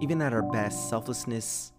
Even 0.00 0.22
at 0.22 0.32
our 0.32 0.42
best, 0.42 0.88
selflessness 0.88 1.72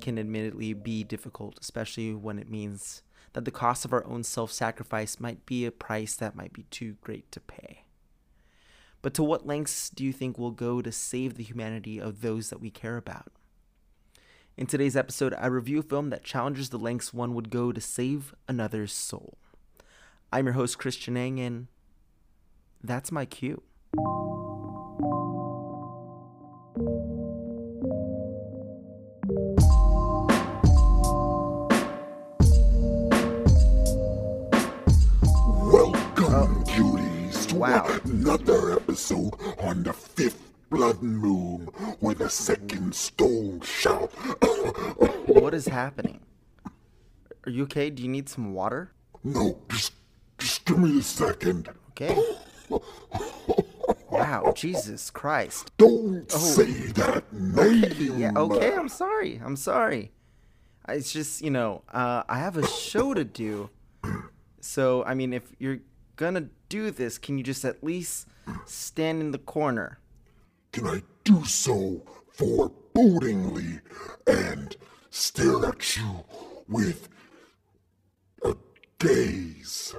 can 0.00 0.18
admittedly 0.18 0.72
be 0.72 1.04
difficult, 1.04 1.58
especially 1.60 2.14
when 2.14 2.38
it 2.38 2.50
means 2.50 3.02
that 3.34 3.44
the 3.44 3.50
cost 3.50 3.84
of 3.84 3.92
our 3.92 4.06
own 4.06 4.22
self 4.22 4.50
sacrifice 4.50 5.20
might 5.20 5.44
be 5.44 5.66
a 5.66 5.70
price 5.70 6.16
that 6.16 6.34
might 6.34 6.54
be 6.54 6.62
too 6.70 6.96
great 7.02 7.30
to 7.30 7.40
pay. 7.40 7.84
But 9.02 9.12
to 9.14 9.22
what 9.22 9.46
lengths 9.46 9.90
do 9.90 10.02
you 10.02 10.14
think 10.14 10.38
we'll 10.38 10.50
go 10.50 10.80
to 10.80 10.90
save 10.90 11.34
the 11.34 11.42
humanity 11.42 12.00
of 12.00 12.22
those 12.22 12.48
that 12.48 12.60
we 12.60 12.70
care 12.70 12.96
about? 12.96 13.32
In 14.56 14.66
today's 14.66 14.96
episode, 14.96 15.34
I 15.34 15.46
review 15.46 15.80
a 15.80 15.82
film 15.82 16.08
that 16.08 16.24
challenges 16.24 16.70
the 16.70 16.78
lengths 16.78 17.12
one 17.12 17.34
would 17.34 17.50
go 17.50 17.70
to 17.70 17.80
save 17.80 18.34
another's 18.48 18.92
soul. 18.92 19.36
I'm 20.32 20.46
your 20.46 20.54
host, 20.54 20.78
Christian 20.78 21.18
Ang, 21.18 21.38
and 21.38 21.66
that's 22.82 23.12
my 23.12 23.26
cue. 23.26 23.62
To 37.52 37.58
wow. 37.58 37.98
another 38.04 38.72
episode 38.72 39.34
on 39.60 39.82
the 39.82 39.92
fifth 39.92 40.52
blood 40.70 41.02
moon 41.02 41.66
where 42.00 42.14
the 42.14 42.30
second 42.30 42.94
stone 42.94 43.60
shout. 43.60 44.10
What 45.26 45.54
is 45.54 45.66
happening? 45.66 46.20
Are 47.46 47.50
you 47.50 47.64
okay? 47.64 47.90
Do 47.90 48.02
you 48.02 48.08
need 48.08 48.28
some 48.28 48.54
water? 48.54 48.92
no, 49.24 49.58
just, 49.68 49.92
just 50.38 50.64
give 50.64 50.78
me 50.78 50.98
a 50.98 51.02
second. 51.02 51.68
Okay. 51.90 52.16
Wow, 54.10 54.52
Jesus 54.56 55.10
Christ. 55.10 55.70
Don't 55.78 56.30
say 56.30 56.70
that 56.92 57.24
name. 57.32 58.12
Oh. 58.12 58.16
Yeah, 58.16 58.32
okay, 58.36 58.74
I'm 58.74 58.88
sorry. 58.88 59.40
I'm 59.44 59.56
sorry. 59.56 60.12
It's 60.88 61.12
just, 61.12 61.42
you 61.42 61.50
know, 61.50 61.82
uh, 61.92 62.22
I 62.28 62.38
have 62.38 62.56
a 62.56 62.66
show 62.66 63.14
to 63.14 63.24
do. 63.24 63.70
So, 64.60 65.04
I 65.04 65.14
mean, 65.14 65.32
if 65.32 65.42
you're 65.58 65.80
gonna 66.16 66.48
do 66.68 66.90
this, 66.90 67.18
can 67.18 67.38
you 67.38 67.44
just 67.44 67.64
at 67.64 67.82
least 67.82 68.28
stand 68.66 69.20
in 69.20 69.30
the 69.32 69.38
corner? 69.38 69.98
Can 70.72 70.86
I 70.86 71.02
do 71.24 71.44
so 71.44 72.02
forebodingly 72.36 73.80
and 74.26 74.76
stare 75.10 75.64
at 75.66 75.96
you 75.96 76.24
with 76.68 77.08
a 78.44 78.54
gaze? 78.98 79.94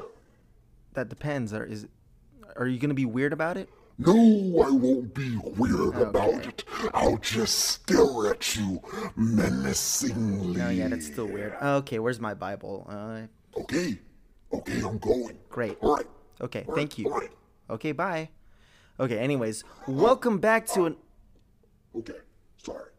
That 0.94 1.10
depends. 1.10 1.54
Or 1.54 1.64
is 1.64 1.88
are 2.56 2.68
you 2.68 2.80
gonna 2.80 2.94
be 2.94 3.06
weird 3.06 3.34
about 3.34 3.58
it? 3.58 3.70
No, 4.00 4.12
I 4.66 4.72
won't 4.72 5.14
be 5.14 5.38
weird 5.38 5.96
about 5.96 6.46
it. 6.48 6.64
I'll 6.96 7.18
just 7.18 7.58
stare 7.60 8.32
at 8.32 8.56
you 8.56 8.82
menacingly. 9.16 10.62
Oh 10.62 10.70
yeah, 10.70 10.88
that's 10.88 11.06
still 11.06 11.28
weird. 11.28 11.54
Okay, 11.62 12.00
where's 12.00 12.20
my 12.20 12.34
Bible? 12.34 12.88
Uh, 12.90 13.28
Okay, 13.56 14.00
okay, 14.54 14.82
I'm 14.82 14.98
going. 14.98 15.38
Great. 15.50 15.78
All 15.82 15.96
right. 15.96 16.06
okay, 16.42 16.66
all 16.68 16.76
thank 16.76 16.92
right, 16.92 17.00
you. 17.00 17.10
Right. 17.10 17.30
Okay, 17.70 17.92
bye. 17.92 18.30
Okay, 19.00 19.18
anyways, 19.18 19.64
welcome 19.88 20.38
back 20.38 20.68
to 20.68 20.86
an 20.86 20.98
Okay, 21.96 22.14
sorry. 22.58 22.90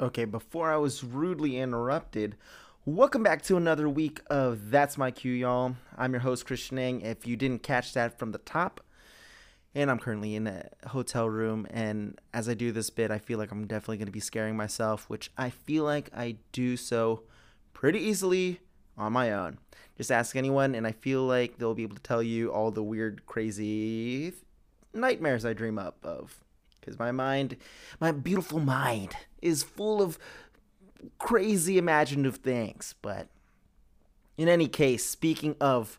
Okay, 0.00 0.26
before 0.26 0.70
I 0.70 0.76
was 0.76 1.02
rudely 1.02 1.58
interrupted, 1.58 2.36
welcome 2.84 3.22
back 3.22 3.40
to 3.44 3.56
another 3.56 3.88
week 3.88 4.20
of 4.28 4.70
That's 4.70 4.98
My 4.98 5.10
Cue, 5.10 5.32
y'all. 5.32 5.76
I'm 5.96 6.12
your 6.12 6.20
host, 6.20 6.44
Christian 6.44 6.78
Ang. 6.78 7.00
If 7.00 7.26
you 7.26 7.34
didn't 7.36 7.62
catch 7.62 7.94
that 7.94 8.18
from 8.18 8.32
the 8.32 8.38
top, 8.38 8.82
and 9.74 9.90
I'm 9.90 9.98
currently 9.98 10.34
in 10.34 10.46
a 10.46 10.68
hotel 10.88 11.30
room, 11.30 11.66
and 11.70 12.20
as 12.34 12.46
I 12.46 12.52
do 12.52 12.72
this 12.72 12.90
bit, 12.90 13.10
I 13.10 13.18
feel 13.18 13.38
like 13.38 13.50
I'm 13.50 13.66
definitely 13.66 13.96
going 13.96 14.06
to 14.06 14.12
be 14.12 14.20
scaring 14.20 14.54
myself, 14.54 15.08
which 15.08 15.30
I 15.38 15.48
feel 15.48 15.84
like 15.84 16.10
I 16.14 16.36
do 16.52 16.76
so 16.76 17.22
pretty 17.72 18.00
easily 18.00 18.60
on 18.98 19.14
my 19.14 19.32
own. 19.32 19.58
Just 19.96 20.12
ask 20.12 20.36
anyone, 20.36 20.74
and 20.74 20.86
I 20.86 20.92
feel 20.92 21.22
like 21.22 21.58
they'll 21.58 21.74
be 21.74 21.82
able 21.82 21.96
to 21.96 22.02
tell 22.02 22.22
you 22.22 22.52
all 22.52 22.70
the 22.70 22.82
weird, 22.82 23.24
crazy 23.26 24.32
nightmares 24.92 25.44
I 25.44 25.52
dream 25.52 25.78
up 25.78 25.96
of. 26.02 26.42
Because 26.80 26.98
my 26.98 27.10
mind, 27.12 27.56
my 28.00 28.12
beautiful 28.12 28.60
mind, 28.60 29.16
is 29.42 29.62
full 29.62 30.02
of 30.02 30.18
crazy 31.18 31.78
imaginative 31.78 32.36
things. 32.36 32.94
But 33.02 33.28
in 34.36 34.48
any 34.48 34.68
case, 34.68 35.04
speaking 35.04 35.56
of, 35.60 35.98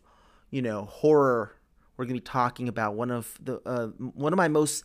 you 0.50 0.62
know, 0.62 0.84
horror, 0.84 1.56
we're 1.96 2.04
gonna 2.04 2.14
be 2.14 2.20
talking 2.20 2.68
about 2.68 2.94
one 2.94 3.10
of 3.10 3.36
the 3.42 3.60
uh, 3.66 3.88
one 3.88 4.32
of 4.32 4.36
my 4.36 4.48
most, 4.48 4.84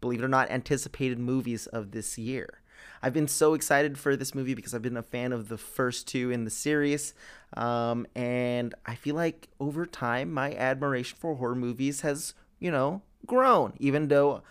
believe 0.00 0.20
it 0.20 0.24
or 0.24 0.28
not, 0.28 0.50
anticipated 0.50 1.18
movies 1.18 1.66
of 1.66 1.90
this 1.90 2.16
year. 2.16 2.61
I've 3.02 3.12
been 3.12 3.28
so 3.28 3.54
excited 3.54 3.98
for 3.98 4.14
this 4.16 4.34
movie 4.34 4.54
because 4.54 4.74
I've 4.74 4.82
been 4.82 4.96
a 4.96 5.02
fan 5.02 5.32
of 5.32 5.48
the 5.48 5.58
first 5.58 6.06
two 6.06 6.30
in 6.30 6.44
the 6.44 6.50
series, 6.50 7.14
um, 7.56 8.06
and 8.14 8.74
I 8.86 8.94
feel 8.94 9.16
like 9.16 9.48
over 9.58 9.86
time 9.86 10.32
my 10.32 10.54
admiration 10.54 11.18
for 11.20 11.34
horror 11.34 11.56
movies 11.56 12.02
has, 12.02 12.34
you 12.60 12.70
know, 12.70 13.02
grown. 13.26 13.72
Even 13.78 14.08
though 14.08 14.42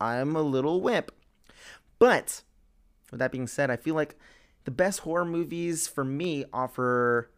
I'm 0.00 0.36
a 0.36 0.42
little 0.42 0.80
wimp, 0.80 1.10
but 1.98 2.42
with 3.10 3.18
that 3.18 3.32
being 3.32 3.48
said, 3.48 3.70
I 3.70 3.76
feel 3.76 3.94
like 3.96 4.16
the 4.64 4.70
best 4.70 5.00
horror 5.00 5.24
movies 5.24 5.88
for 5.88 6.04
me 6.04 6.44
offer, 6.52 7.30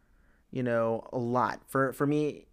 you 0.51 0.63
know, 0.63 1.09
a 1.13 1.19
lot. 1.19 1.61
For 1.67 1.93
for 1.93 2.07
me, 2.07 2.47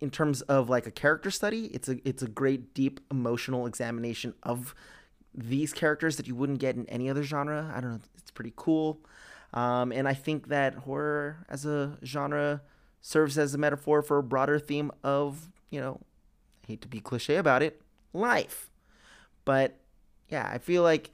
in 0.00 0.10
terms 0.10 0.42
of 0.42 0.68
like 0.68 0.86
a 0.86 0.90
character 0.90 1.30
study, 1.30 1.66
it's 1.66 1.88
a 1.88 2.06
it's 2.08 2.22
a 2.22 2.28
great 2.28 2.74
deep 2.74 3.00
emotional 3.10 3.66
examination 3.66 4.34
of 4.42 4.74
these 5.38 5.72
characters 5.72 6.16
that 6.16 6.26
you 6.26 6.34
wouldn't 6.34 6.58
get 6.58 6.76
in 6.76 6.86
any 6.88 7.08
other 7.08 7.22
genre. 7.22 7.72
I 7.74 7.80
don't 7.80 7.92
know, 7.92 8.00
it's 8.16 8.30
pretty 8.30 8.52
cool. 8.56 9.00
Um, 9.54 9.92
and 9.92 10.06
I 10.06 10.14
think 10.14 10.48
that 10.48 10.74
horror 10.74 11.44
as 11.48 11.64
a 11.64 11.96
genre 12.04 12.62
serves 13.00 13.38
as 13.38 13.54
a 13.54 13.58
metaphor 13.58 14.02
for 14.02 14.18
a 14.18 14.22
broader 14.22 14.58
theme 14.58 14.90
of, 15.02 15.48
you 15.70 15.80
know, 15.80 16.00
I 16.64 16.72
hate 16.72 16.82
to 16.82 16.88
be 16.88 17.00
cliche 17.00 17.36
about 17.36 17.62
it, 17.62 17.80
life. 18.12 18.70
But 19.44 19.76
yeah, 20.28 20.50
I 20.52 20.58
feel 20.58 20.82
like 20.82 21.10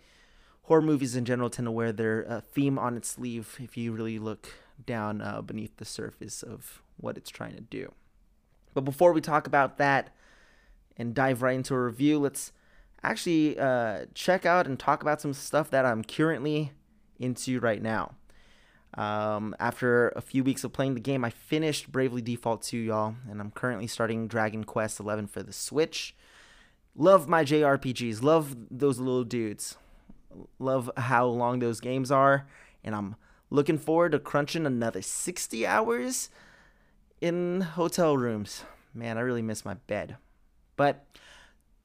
horror 0.62 0.82
movies 0.82 1.14
in 1.14 1.24
general 1.24 1.50
tend 1.50 1.66
to 1.66 1.70
wear 1.70 1.92
their 1.92 2.26
uh, 2.28 2.40
theme 2.40 2.78
on 2.78 2.96
its 2.96 3.10
sleeve 3.10 3.56
if 3.62 3.76
you 3.76 3.92
really 3.92 4.18
look 4.18 4.48
down 4.84 5.20
uh, 5.20 5.40
beneath 5.42 5.76
the 5.76 5.84
surface 5.84 6.42
of 6.42 6.82
what 6.96 7.16
it's 7.16 7.30
trying 7.30 7.54
to 7.54 7.60
do. 7.60 7.92
But 8.72 8.84
before 8.84 9.12
we 9.12 9.20
talk 9.20 9.46
about 9.46 9.78
that 9.78 10.12
and 10.96 11.14
dive 11.14 11.42
right 11.42 11.54
into 11.54 11.74
a 11.74 11.84
review, 11.84 12.18
let's 12.18 12.50
actually 13.10 13.58
uh, 13.58 14.06
check 14.14 14.46
out 14.46 14.66
and 14.66 14.78
talk 14.78 15.02
about 15.02 15.20
some 15.20 15.32
stuff 15.32 15.70
that 15.70 15.84
I'm 15.84 16.04
currently 16.04 16.72
into 17.18 17.60
right 17.60 17.82
now. 17.82 18.14
Um, 18.96 19.56
after 19.58 20.10
a 20.10 20.20
few 20.20 20.44
weeks 20.44 20.62
of 20.62 20.72
playing 20.72 20.94
the 20.94 21.00
game, 21.00 21.24
I 21.24 21.30
finished 21.30 21.90
Bravely 21.90 22.22
Default 22.22 22.62
2, 22.62 22.78
y'all, 22.78 23.16
and 23.28 23.40
I'm 23.40 23.50
currently 23.50 23.88
starting 23.88 24.28
Dragon 24.28 24.64
Quest 24.64 25.00
11 25.00 25.26
for 25.26 25.42
the 25.42 25.52
Switch. 25.52 26.14
Love 26.94 27.26
my 27.28 27.42
JRPGs, 27.42 28.22
love 28.22 28.54
those 28.70 29.00
little 29.00 29.24
dudes 29.24 29.76
love 30.58 30.90
how 30.96 31.26
long 31.26 31.58
those 31.58 31.80
games 31.80 32.10
are 32.10 32.46
and 32.82 32.94
i'm 32.94 33.16
looking 33.50 33.78
forward 33.78 34.12
to 34.12 34.18
crunching 34.18 34.66
another 34.66 35.02
60 35.02 35.66
hours 35.66 36.30
in 37.20 37.60
hotel 37.60 38.16
rooms 38.16 38.64
man 38.92 39.18
i 39.18 39.20
really 39.20 39.42
miss 39.42 39.64
my 39.64 39.74
bed 39.74 40.16
but 40.76 41.06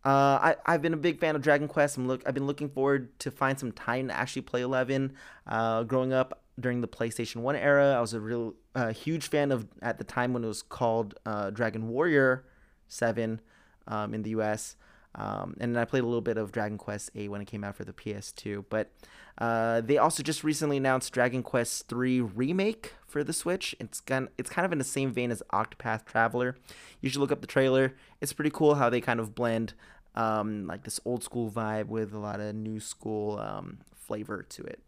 uh, 0.06 0.10
I, 0.10 0.56
I've 0.66 0.82
been 0.82 0.94
a 0.94 0.98
big 0.98 1.20
fan 1.20 1.36
of 1.36 1.42
Dragon 1.42 1.68
Quest. 1.68 1.98
I'm 1.98 2.08
look, 2.08 2.24
I've 2.26 2.34
been 2.34 2.48
looking 2.48 2.70
forward 2.70 3.18
to 3.20 3.32
find 3.32 3.60
some 3.60 3.72
time 3.72 4.08
to 4.08 4.18
actually 4.18 4.44
play 4.44 4.62
11. 4.62 5.14
Uh, 5.46 5.84
growing 5.84 6.14
up 6.14 6.42
during 6.60 6.82
the 6.82 6.88
PlayStation 6.88 7.38
1 7.38 7.56
era, 7.56 7.94
I 7.94 8.02
was 8.02 8.14
a 8.14 8.20
real 8.22 8.54
uh, 8.76 8.94
huge 8.94 9.28
fan 9.28 9.52
of 9.52 9.68
at 9.82 9.98
the 9.98 10.04
time 10.04 10.34
when 10.34 10.44
it 10.44 10.48
was 10.48 10.62
called 10.62 11.16
uh, 11.26 11.50
Dragon 11.50 11.90
Warrior 11.90 12.46
7 12.88 13.42
um, 13.88 14.14
in 14.14 14.24
the 14.24 14.30
US. 14.32 14.76
Um, 15.20 15.56
and 15.60 15.78
I 15.78 15.84
played 15.84 16.04
a 16.04 16.06
little 16.06 16.22
bit 16.22 16.38
of 16.38 16.54
Dragon 16.54 16.78
Quest 16.78 17.12
8 17.14 17.30
when 17.30 17.42
it 17.42 17.46
came 17.46 17.64
out 17.66 17.76
for 17.76 17.84
the 17.84 17.92
PS2. 17.92 18.66
But 18.70 18.90
uh, 19.38 19.82
they 19.82 19.98
also 19.98 20.24
just 20.24 20.44
recently 20.44 20.78
announced 20.78 21.12
Dragon 21.12 21.44
Quest 21.44 21.92
III 21.92 22.22
Remake 22.22 22.94
for 23.06 23.24
the 23.24 23.34
Switch. 23.34 23.76
It's 23.80 24.00
kind 24.00 24.30
it's 24.38 24.50
kind 24.50 24.66
of 24.66 24.72
in 24.72 24.78
the 24.78 24.84
same 24.84 25.12
vein 25.12 25.30
as 25.30 25.44
Octopath 25.52 26.06
Traveler. 26.06 26.56
You 27.02 27.10
should 27.10 27.20
look 27.20 27.32
up 27.32 27.42
the 27.42 27.48
trailer. 27.48 27.96
It's 28.22 28.34
pretty 28.34 28.52
cool 28.52 28.76
how 28.76 28.90
they 28.90 29.02
kind 29.02 29.20
of 29.20 29.36
blend 29.36 29.74
um, 30.16 30.68
like 30.68 30.84
this 30.84 31.00
old 31.04 31.24
school 31.24 31.52
vibe 31.52 31.88
with 31.88 32.14
a 32.14 32.20
lot 32.20 32.40
of 32.40 32.56
new 32.56 32.80
school 32.80 33.40
um, 33.40 33.80
flavor 33.94 34.44
to 34.44 34.64
it. 34.64 34.82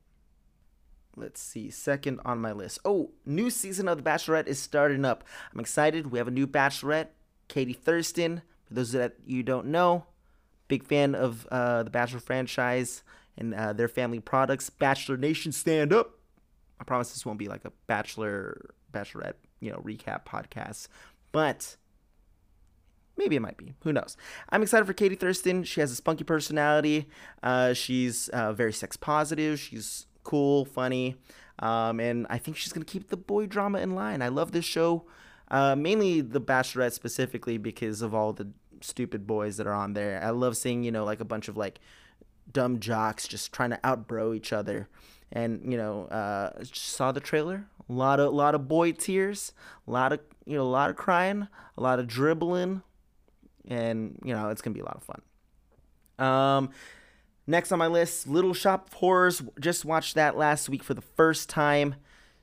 Let's 1.17 1.41
see. 1.41 1.69
Second 1.69 2.21
on 2.23 2.39
my 2.39 2.53
list. 2.53 2.79
Oh, 2.85 3.11
new 3.25 3.49
season 3.49 3.89
of 3.89 3.97
The 3.97 4.09
Bachelorette 4.09 4.47
is 4.47 4.59
starting 4.59 5.03
up. 5.03 5.25
I'm 5.53 5.59
excited. 5.59 6.07
We 6.07 6.19
have 6.19 6.27
a 6.27 6.31
new 6.31 6.47
Bachelorette, 6.47 7.07
Katie 7.49 7.73
Thurston. 7.73 8.43
For 8.65 8.75
those 8.75 8.93
that 8.93 9.15
you 9.25 9.43
don't 9.43 9.67
know, 9.67 10.05
big 10.71 10.85
fan 10.85 11.15
of 11.15 11.45
uh, 11.51 11.83
the 11.83 11.89
Bachelor 11.89 12.21
franchise 12.21 13.03
and 13.37 13.53
uh, 13.53 13.73
their 13.73 13.89
family 13.89 14.21
products. 14.21 14.69
Bachelor 14.69 15.17
Nation, 15.17 15.51
stand 15.51 15.91
up! 15.91 16.17
I 16.79 16.85
promise 16.85 17.11
this 17.11 17.25
won't 17.25 17.37
be 17.37 17.49
like 17.49 17.65
a 17.65 17.73
Bachelor 17.87 18.71
Bachelorette, 18.93 19.33
you 19.59 19.69
know, 19.69 19.79
recap 19.79 20.25
podcast, 20.25 20.87
but 21.33 21.75
Maybe 23.17 23.35
it 23.35 23.41
might 23.41 23.57
be. 23.57 23.75
Who 23.83 23.91
knows? 23.91 24.15
I'm 24.49 24.63
excited 24.63 24.85
for 24.85 24.93
Katie 24.93 25.15
Thurston. 25.15 25.63
She 25.65 25.81
has 25.81 25.91
a 25.91 25.95
spunky 25.95 26.23
personality. 26.23 27.07
Uh, 27.43 27.73
she's 27.73 28.29
uh, 28.29 28.53
very 28.53 28.71
sex 28.71 28.95
positive. 28.95 29.59
She's 29.59 30.07
cool, 30.23 30.63
funny, 30.63 31.17
um, 31.59 31.99
and 31.99 32.25
I 32.29 32.37
think 32.37 32.55
she's 32.55 32.71
gonna 32.71 32.85
keep 32.85 33.09
the 33.09 33.17
boy 33.17 33.47
drama 33.47 33.79
in 33.79 33.95
line. 33.95 34.21
I 34.21 34.29
love 34.29 34.53
this 34.53 34.65
show, 34.65 35.05
uh, 35.49 35.75
mainly 35.75 36.21
The 36.21 36.39
Bachelorette 36.39 36.93
specifically 36.93 37.57
because 37.57 38.01
of 38.01 38.15
all 38.15 38.31
the 38.31 38.47
stupid 38.83 39.27
boys 39.27 39.57
that 39.57 39.67
are 39.67 39.73
on 39.73 39.93
there. 39.93 40.21
I 40.23 40.29
love 40.31 40.57
seeing 40.57 40.83
you 40.83 40.91
know 40.91 41.03
like 41.05 41.19
a 41.19 41.25
bunch 41.25 41.47
of 41.47 41.57
like 41.57 41.79
dumb 42.51 42.79
jocks 42.79 43.27
just 43.27 43.53
trying 43.53 43.71
to 43.71 43.79
outbro 43.83 44.35
each 44.35 44.53
other. 44.53 44.87
And 45.31 45.71
you 45.71 45.77
know, 45.77 46.05
uh, 46.05 46.63
saw 46.73 47.11
the 47.11 47.21
trailer. 47.21 47.65
A 47.89 47.93
lot 47.93 48.19
of 48.19 48.27
a 48.27 48.35
lot 48.35 48.55
of 48.55 48.67
boy 48.67 48.91
tears, 48.91 49.53
a 49.87 49.91
lot 49.91 50.11
of 50.11 50.19
you 50.45 50.55
know, 50.55 50.63
a 50.63 50.63
lot 50.63 50.89
of 50.89 50.95
crying, 50.95 51.47
a 51.77 51.81
lot 51.81 51.99
of 51.99 52.07
dribbling, 52.07 52.81
and 53.67 54.19
you 54.23 54.33
know, 54.33 54.49
it's 54.49 54.61
gonna 54.61 54.73
be 54.73 54.81
a 54.81 54.85
lot 54.85 54.97
of 54.97 55.03
fun. 55.03 55.21
Um, 56.19 56.69
next 57.47 57.71
on 57.71 57.79
my 57.79 57.87
list, 57.87 58.27
Little 58.27 58.53
Shop 58.53 58.87
of 58.87 58.93
Horrors. 58.93 59.41
Just 59.59 59.85
watched 59.85 60.15
that 60.15 60.37
last 60.37 60.69
week 60.69 60.83
for 60.83 60.93
the 60.93 61.01
first 61.01 61.49
time. 61.49 61.95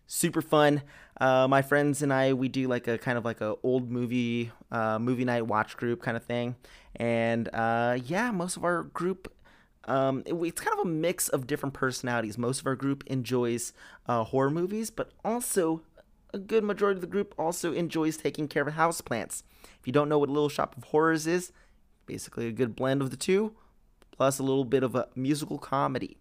Super 0.06 0.40
fun. 0.40 0.82
Uh, 1.20 1.48
my 1.48 1.62
friends 1.62 2.02
and 2.02 2.12
I, 2.12 2.32
we 2.32 2.48
do 2.48 2.68
like 2.68 2.86
a 2.86 2.96
kind 2.98 3.18
of 3.18 3.24
like 3.24 3.40
a 3.40 3.56
old 3.62 3.90
movie, 3.90 4.52
uh, 4.70 4.98
movie 4.98 5.24
night 5.24 5.46
watch 5.46 5.76
group 5.76 6.00
kind 6.00 6.16
of 6.16 6.24
thing, 6.24 6.54
and 6.96 7.48
uh, 7.52 7.98
yeah, 8.04 8.30
most 8.30 8.56
of 8.56 8.64
our 8.64 8.84
group 8.84 9.32
um, 9.88 10.22
it, 10.26 10.34
it's 10.34 10.60
kind 10.60 10.78
of 10.78 10.86
a 10.86 10.88
mix 10.88 11.28
of 11.28 11.46
different 11.46 11.74
personalities. 11.74 12.38
Most 12.38 12.60
of 12.60 12.66
our 12.66 12.76
group 12.76 13.02
enjoys 13.06 13.72
uh, 14.06 14.22
horror 14.24 14.50
movies, 14.50 14.90
but 14.90 15.10
also 15.24 15.82
a 16.32 16.38
good 16.38 16.62
majority 16.62 16.98
of 16.98 17.00
the 17.00 17.06
group 17.06 17.34
also 17.38 17.72
enjoys 17.72 18.18
taking 18.18 18.46
care 18.48 18.62
of 18.62 18.74
houseplants. 18.74 19.42
If 19.80 19.86
you 19.86 19.92
don't 19.92 20.08
know 20.08 20.18
what 20.18 20.28
Little 20.28 20.50
Shop 20.50 20.76
of 20.76 20.84
Horrors 20.84 21.26
is, 21.26 21.52
basically 22.04 22.46
a 22.46 22.52
good 22.52 22.76
blend 22.76 23.00
of 23.00 23.10
the 23.10 23.16
two, 23.16 23.54
plus 24.12 24.38
a 24.38 24.42
little 24.42 24.66
bit 24.66 24.82
of 24.82 24.94
a 24.94 25.08
musical 25.16 25.58
comedy. 25.58 26.18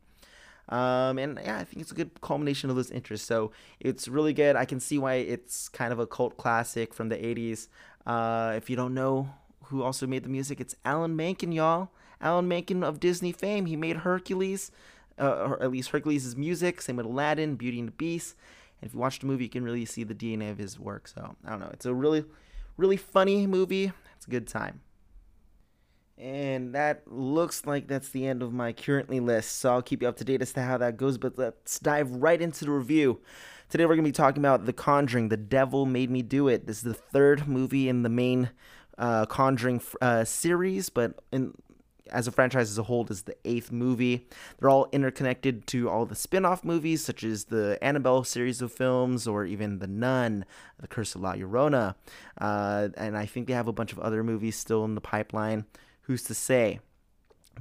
Um, 0.69 1.17
and 1.17 1.39
yeah, 1.41 1.57
I 1.57 1.63
think 1.63 1.81
it's 1.81 1.91
a 1.91 1.95
good 1.95 2.21
culmination 2.21 2.69
of 2.69 2.75
those 2.75 2.91
interests. 2.91 3.27
So 3.27 3.51
it's 3.79 4.07
really 4.07 4.33
good. 4.33 4.55
I 4.55 4.65
can 4.65 4.79
see 4.79 4.97
why 4.97 5.15
it's 5.15 5.69
kind 5.69 5.93
of 5.93 5.99
a 5.99 6.07
cult 6.07 6.37
classic 6.37 6.93
from 6.93 7.09
the 7.09 7.15
80s. 7.15 7.67
Uh, 8.05 8.53
if 8.55 8.69
you 8.69 8.75
don't 8.75 8.93
know 8.93 9.29
who 9.65 9.83
also 9.83 10.07
made 10.07 10.23
the 10.23 10.29
music, 10.29 10.59
it's 10.59 10.75
Alan 10.85 11.15
Menken, 11.15 11.51
y'all. 11.51 11.89
Alan 12.19 12.47
Menken 12.47 12.83
of 12.83 12.99
Disney 12.99 13.31
fame. 13.31 13.65
He 13.65 13.75
made 13.75 13.97
Hercules, 13.97 14.71
uh, 15.19 15.35
or 15.35 15.61
at 15.61 15.71
least 15.71 15.89
Hercules' 15.89 16.35
music. 16.35 16.81
Same 16.81 16.97
with 16.97 17.05
Aladdin, 17.05 17.55
Beauty 17.55 17.79
and 17.79 17.89
the 17.89 17.93
Beast. 17.93 18.35
And 18.81 18.87
if 18.87 18.93
you 18.93 18.99
watch 18.99 19.19
the 19.19 19.25
movie, 19.25 19.45
you 19.45 19.49
can 19.49 19.63
really 19.63 19.85
see 19.85 20.03
the 20.03 20.15
DNA 20.15 20.51
of 20.51 20.57
his 20.57 20.79
work. 20.79 21.07
So 21.07 21.35
I 21.45 21.49
don't 21.49 21.59
know. 21.59 21.69
It's 21.73 21.85
a 21.85 21.93
really, 21.93 22.25
really 22.75 22.97
funny 22.97 23.47
movie. 23.47 23.91
It's 24.15 24.25
a 24.25 24.29
good 24.29 24.47
time. 24.47 24.81
And 26.17 26.73
that 26.73 27.03
looks 27.05 27.65
like 27.65 27.87
that's 27.87 28.09
the 28.09 28.25
end 28.25 28.41
of 28.41 28.51
my 28.51 28.73
currently 28.73 29.19
list. 29.19 29.57
So 29.57 29.71
I'll 29.71 29.81
keep 29.83 30.01
you 30.01 30.07
up 30.07 30.17
to 30.17 30.25
date 30.25 30.41
as 30.41 30.51
to 30.53 30.61
how 30.61 30.77
that 30.79 30.97
goes. 30.97 31.17
But 31.17 31.37
let's 31.37 31.79
dive 31.79 32.09
right 32.09 32.41
into 32.41 32.65
the 32.65 32.71
review. 32.71 33.21
Today 33.69 33.85
we're 33.85 33.95
going 33.95 34.05
to 34.05 34.09
be 34.09 34.13
talking 34.13 34.41
about 34.41 34.65
The 34.65 34.73
Conjuring, 34.73 35.29
The 35.29 35.37
Devil 35.37 35.85
Made 35.85 36.09
Me 36.09 36.21
Do 36.21 36.47
It. 36.47 36.65
This 36.65 36.77
is 36.77 36.83
the 36.83 36.93
third 36.93 37.47
movie 37.47 37.87
in 37.87 38.01
the 38.01 38.09
main 38.09 38.49
uh, 38.97 39.25
Conjuring 39.27 39.81
uh, 40.01 40.23
series, 40.23 40.89
but 40.89 41.19
in 41.31 41.53
as 42.11 42.27
a 42.27 42.31
franchise 42.31 42.69
as 42.69 42.77
a 42.77 42.83
whole 42.83 43.05
is 43.09 43.23
the 43.23 43.35
eighth 43.45 43.71
movie. 43.71 44.27
They're 44.57 44.69
all 44.69 44.87
interconnected 44.91 45.67
to 45.67 45.89
all 45.89 46.05
the 46.05 46.15
spin-off 46.15 46.63
movies 46.63 47.03
such 47.03 47.23
as 47.23 47.45
the 47.45 47.77
Annabelle 47.81 48.23
series 48.23 48.61
of 48.61 48.71
films 48.71 49.27
or 49.27 49.45
even 49.45 49.79
The 49.79 49.87
Nun, 49.87 50.45
The 50.79 50.87
Curse 50.87 51.15
of 51.15 51.21
La 51.21 51.33
Llorona. 51.33 51.95
Uh, 52.39 52.89
and 52.95 53.17
I 53.17 53.25
think 53.25 53.47
they 53.47 53.53
have 53.53 53.67
a 53.67 53.73
bunch 53.73 53.91
of 53.91 53.99
other 53.99 54.23
movies 54.23 54.55
still 54.55 54.85
in 54.85 54.95
the 54.95 55.01
pipeline. 55.01 55.65
Who's 56.07 56.23
to 56.23 56.33
say? 56.33 56.79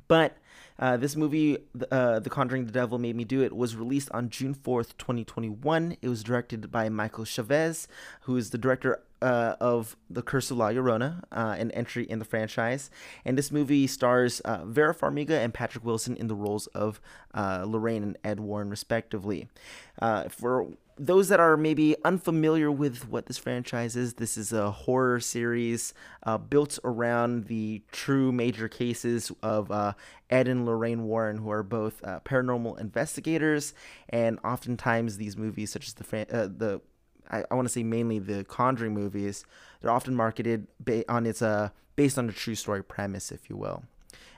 But 0.09 0.37
uh, 0.79 0.97
this 0.97 1.17
movie, 1.17 1.59
uh, 1.91 2.21
The 2.21 2.31
Conjuring 2.31 2.67
the 2.67 2.73
Devil 2.73 2.99
Made 2.99 3.17
Me 3.17 3.25
Do 3.25 3.43
It, 3.43 3.55
was 3.55 3.75
released 3.75 4.11
on 4.13 4.31
June 4.31 4.55
4th, 4.55 4.97
2021. 4.99 5.97
It 6.01 6.09
was 6.09 6.23
directed 6.23 6.71
by 6.71 6.89
Michael 6.89 7.25
Chaves, 7.25 7.89
who 8.23 8.37
is 8.37 8.51
the 8.51 8.59
director 8.59 9.03
uh, 9.27 9.57
of 9.61 9.97
The 10.09 10.23
Curse 10.23 10.53
of 10.53 10.59
La 10.59 10.69
Llorona, 10.69 11.25
uh, 11.33 11.57
an 11.59 11.73
entry 11.73 12.05
in 12.05 12.21
the 12.21 12.25
franchise. 12.25 12.91
And 13.25 13.37
this 13.37 13.51
movie 13.51 13.89
stars 13.89 14.39
uh, 14.41 14.65
Vera 14.65 14.95
Farmiga 14.95 15.43
and 15.43 15.53
Patrick 15.53 15.85
Wilson 15.85 16.17
in 16.17 16.29
the 16.29 16.37
roles 16.37 16.69
of 16.69 17.01
uh, 17.35 17.65
Lorraine 17.67 18.05
and 18.05 18.19
Ed 18.23 18.39
Warren, 18.39 18.71
respectively. 18.71 19.49
Uh, 20.01 20.29
for 20.29 20.69
those 20.97 21.29
that 21.29 21.41
are 21.41 21.57
maybe 21.57 21.97
unfamiliar 22.05 22.71
with 22.71 23.09
what 23.09 23.27
this 23.27 23.37
franchise 23.37 23.97
is, 23.97 24.15
this 24.15 24.37
is 24.37 24.53
a 24.53 24.71
horror 24.71 25.19
series 25.19 25.93
uh, 26.23 26.39
built 26.39 26.79
around 26.85 27.47
the 27.47 27.83
true 27.91 28.31
major 28.31 28.69
cases 28.69 29.33
of 29.43 29.73
uh, 29.73 29.95
Ed 30.31 30.47
and 30.47 30.65
Lorraine 30.65 31.03
Warren, 31.03 31.39
who 31.39 31.51
are 31.51 31.65
both 31.65 32.03
uh, 32.05 32.21
paranormal 32.21 32.79
investigators, 32.79 33.75
and 34.09 34.39
oftentimes 34.45 35.17
these 35.17 35.37
movies, 35.37 35.73
such 35.73 35.89
as 35.89 35.95
the 35.95 36.27
uh, 36.33 36.47
the 36.47 36.81
I, 37.31 37.45
I 37.51 37.55
want 37.55 37.67
to 37.67 37.73
say 37.73 37.83
mainly 37.83 38.19
the 38.19 38.45
Conjuring 38.45 38.95
movies, 38.95 39.45
they're 39.81 39.91
often 39.91 40.15
marketed 40.15 40.67
ba- 40.81 41.11
on 41.11 41.27
its 41.27 41.43
uh, 41.43 41.71
based 41.97 42.19
on 42.19 42.29
a 42.29 42.33
true 42.33 42.55
story 42.55 42.83
premise, 42.83 43.33
if 43.33 43.49
you 43.49 43.57
will. 43.57 43.85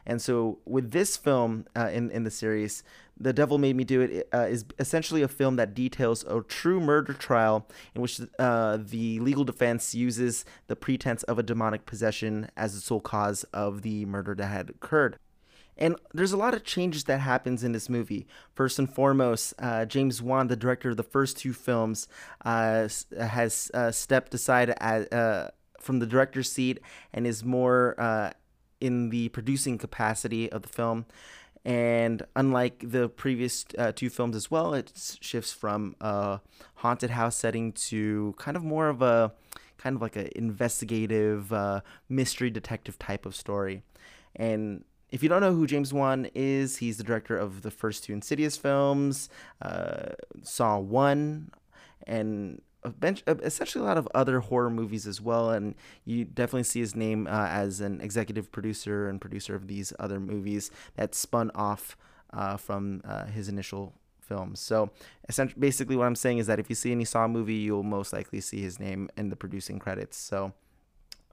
And 0.07 0.23
so 0.23 0.59
with 0.65 0.93
this 0.93 1.17
film 1.17 1.67
uh, 1.77 1.91
in 1.93 2.11
in 2.11 2.25
the 2.25 2.31
series, 2.31 2.83
The 3.21 3.33
Devil 3.33 3.59
Made 3.59 3.77
Me 3.77 3.85
Do 3.85 4.01
It 4.01 4.29
uh, 4.33 4.47
is 4.49 4.65
essentially 4.79 5.23
a 5.23 5.29
film 5.29 5.57
that 5.57 5.75
details 5.75 6.25
a 6.25 6.41
true 6.41 6.81
murder 6.81 7.13
trial 7.13 7.67
in 7.95 8.01
which 8.01 8.21
uh, 8.39 8.79
the 8.81 9.21
legal 9.21 9.45
defense 9.45 9.95
uses 9.95 10.47
the 10.67 10.77
pretense 10.77 11.25
of 11.25 11.39
a 11.39 11.43
demonic 11.43 11.85
possession 11.85 12.51
as 12.57 12.75
the 12.75 12.81
sole 12.81 13.01
cause 13.01 13.45
of 13.53 13.83
the 13.83 14.07
murder 14.07 14.35
that 14.35 14.47
had 14.47 14.71
occurred. 14.71 15.19
And 15.79 15.95
there's 16.13 16.33
a 16.33 16.37
lot 16.37 16.55
of 16.55 16.65
changes 16.65 17.05
that 17.05 17.21
happens 17.21 17.63
in 17.63 17.73
this 17.73 17.89
movie. 17.89 18.27
First 18.53 18.81
and 18.81 18.93
foremost, 18.93 19.55
uh, 19.61 19.85
James 19.85 20.21
Wan, 20.21 20.49
the 20.49 20.57
director 20.57 20.91
of 20.91 20.97
the 20.97 21.05
first 21.05 21.39
two 21.39 21.53
films, 21.53 22.09
uh, 22.45 22.89
has 23.19 23.71
uh, 23.73 23.93
stepped 23.93 24.35
aside 24.35 24.71
at, 24.81 25.13
uh, 25.13 25.49
from 25.81 26.01
the 26.01 26.07
director's 26.07 26.51
seat 26.51 26.81
and 27.13 27.27
is 27.27 27.45
more 27.45 27.95
uh, 27.99 28.33
in 28.81 29.11
the 29.11 29.29
producing 29.29 29.79
capacity 29.79 30.51
of 30.51 30.63
the 30.63 30.69
film. 30.69 31.07
And 31.65 32.25
unlike 32.35 32.83
the 32.85 33.09
previous 33.09 33.65
uh, 33.77 33.93
two 33.93 34.11
films 34.11 34.35
as 34.35 34.51
well, 34.51 34.75
it 34.75 34.93
shifts 35.21 35.53
from 35.53 35.95
a 36.01 36.41
haunted 36.77 37.11
house 37.11 37.37
setting 37.37 37.73
to 37.73 38.35
kind 38.37 38.57
of 38.57 38.65
more 38.65 38.89
of 38.89 39.01
a 39.01 39.33
kind 39.77 39.95
of 39.95 40.03
like 40.03 40.17
an 40.17 40.31
investigative 40.35 41.53
mystery 42.09 42.51
detective 42.51 42.99
type 42.99 43.25
of 43.25 43.37
story. 43.37 43.83
And 44.35 44.85
if 45.11 45.23
you 45.23 45.29
don't 45.29 45.41
know 45.41 45.55
who 45.55 45.67
James 45.67 45.93
Wan 45.93 46.29
is, 46.35 46.79
he's 46.79 46.99
the 46.99 47.05
director 47.05 47.37
of 47.37 47.63
the 47.63 47.71
first 47.71 48.05
two 48.05 48.13
Insidious 48.13 48.57
films, 48.57 49.29
uh, 49.63 50.11
Saw 50.43 50.79
1, 50.79 51.51
and 52.07 52.61
a 52.85 52.91
bench, 52.91 53.23
essentially 53.27 53.85
a 53.85 53.87
lot 53.87 53.99
of 53.99 54.09
other 54.15 54.41
horror 54.41 54.71
movies 54.71 55.07
as 55.07 55.21
well. 55.21 55.51
And 55.51 55.75
you 56.05 56.25
definitely 56.25 56.65
see 56.65 56.81
his 56.81 56.95
name 56.95 57.27
uh, 57.27 57.49
as 57.49 57.81
an 57.81 58.01
executive 58.01 58.53
producer 58.53 59.09
and 59.09 59.21
producer 59.21 59.55
of 59.55 59.67
these 59.67 59.93
other 59.99 60.21
movies 60.21 60.71
that 60.97 61.15
spun 61.15 61.51
off 61.55 61.97
uh, 62.33 62.57
from 62.57 63.01
uh, 63.05 63.27
his 63.27 63.49
initial 63.49 63.95
films. 64.21 64.61
So, 64.61 64.91
essentially, 65.29 65.59
basically, 65.59 65.97
what 65.97 66.07
I'm 66.07 66.15
saying 66.15 66.39
is 66.39 66.47
that 66.47 66.59
if 66.59 66.69
you 66.69 66.75
see 66.75 66.93
any 66.93 67.05
Saw 67.05 67.27
movie, 67.27 67.55
you'll 67.55 67.83
most 67.83 68.13
likely 68.13 68.41
see 68.41 68.61
his 68.61 68.79
name 68.79 69.09
in 69.17 69.31
the 69.31 69.37
producing 69.37 69.79
credits. 69.79 70.19
So, 70.19 70.53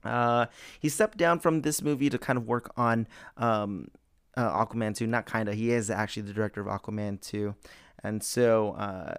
uh, 0.04 0.46
he 0.80 0.88
stepped 0.88 1.18
down 1.18 1.38
from 1.38 1.62
this 1.62 1.82
movie 1.82 2.10
to 2.10 2.18
kind 2.18 2.36
of 2.36 2.46
work 2.46 2.72
on 2.76 3.06
um, 3.36 3.88
uh, 4.36 4.64
Aquaman 4.64 4.94
2. 4.94 5.06
Not 5.06 5.26
kind 5.26 5.48
of, 5.48 5.54
he 5.54 5.70
is 5.70 5.90
actually 5.90 6.22
the 6.22 6.32
director 6.32 6.60
of 6.60 6.66
Aquaman 6.66 7.20
2. 7.20 7.54
And 8.02 8.22
so, 8.22 8.72
uh, 8.72 9.14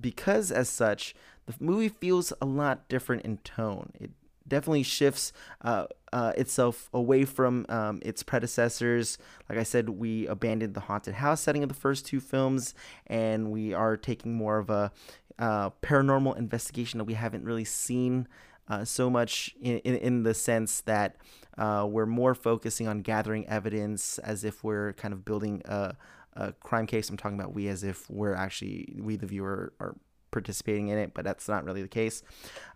because 0.00 0.50
as 0.52 0.68
such, 0.68 1.14
the 1.46 1.54
movie 1.60 1.88
feels 1.88 2.32
a 2.42 2.46
lot 2.46 2.88
different 2.88 3.22
in 3.22 3.38
tone. 3.38 3.92
It 3.98 4.10
definitely 4.46 4.82
shifts 4.82 5.32
uh, 5.62 5.86
uh, 6.12 6.32
itself 6.36 6.88
away 6.92 7.24
from 7.24 7.66
um, 7.68 8.00
its 8.02 8.22
predecessors. 8.22 9.18
Like 9.48 9.58
I 9.58 9.62
said, 9.62 9.90
we 9.90 10.26
abandoned 10.26 10.74
the 10.74 10.80
haunted 10.80 11.14
house 11.14 11.40
setting 11.40 11.62
of 11.62 11.68
the 11.68 11.74
first 11.74 12.06
two 12.06 12.20
films, 12.20 12.74
and 13.06 13.50
we 13.50 13.72
are 13.72 13.96
taking 13.96 14.34
more 14.34 14.58
of 14.58 14.70
a 14.70 14.92
uh, 15.38 15.70
paranormal 15.82 16.36
investigation 16.36 16.98
that 16.98 17.04
we 17.04 17.14
haven't 17.14 17.44
really 17.44 17.64
seen 17.64 18.26
uh, 18.68 18.84
so 18.84 19.08
much 19.08 19.54
in, 19.60 19.78
in, 19.78 19.94
in, 19.96 20.22
the 20.22 20.34
sense 20.34 20.82
that 20.82 21.16
uh, 21.56 21.86
we're 21.88 22.06
more 22.06 22.34
focusing 22.34 22.86
on 22.86 23.00
gathering 23.00 23.46
evidence 23.48 24.18
as 24.18 24.44
if 24.44 24.62
we're 24.62 24.92
kind 24.94 25.14
of 25.14 25.24
building 25.24 25.62
a, 25.64 25.96
a, 26.34 26.52
crime 26.52 26.86
case. 26.86 27.08
I'm 27.08 27.16
talking 27.16 27.38
about 27.38 27.54
we 27.54 27.68
as 27.68 27.82
if 27.82 28.08
we're 28.10 28.34
actually, 28.34 28.94
we 29.00 29.16
the 29.16 29.26
viewer, 29.26 29.72
are 29.80 29.96
participating 30.30 30.88
in 30.88 30.98
it, 30.98 31.14
but 31.14 31.24
that's 31.24 31.48
not 31.48 31.64
really 31.64 31.82
the 31.82 31.88
case. 31.88 32.22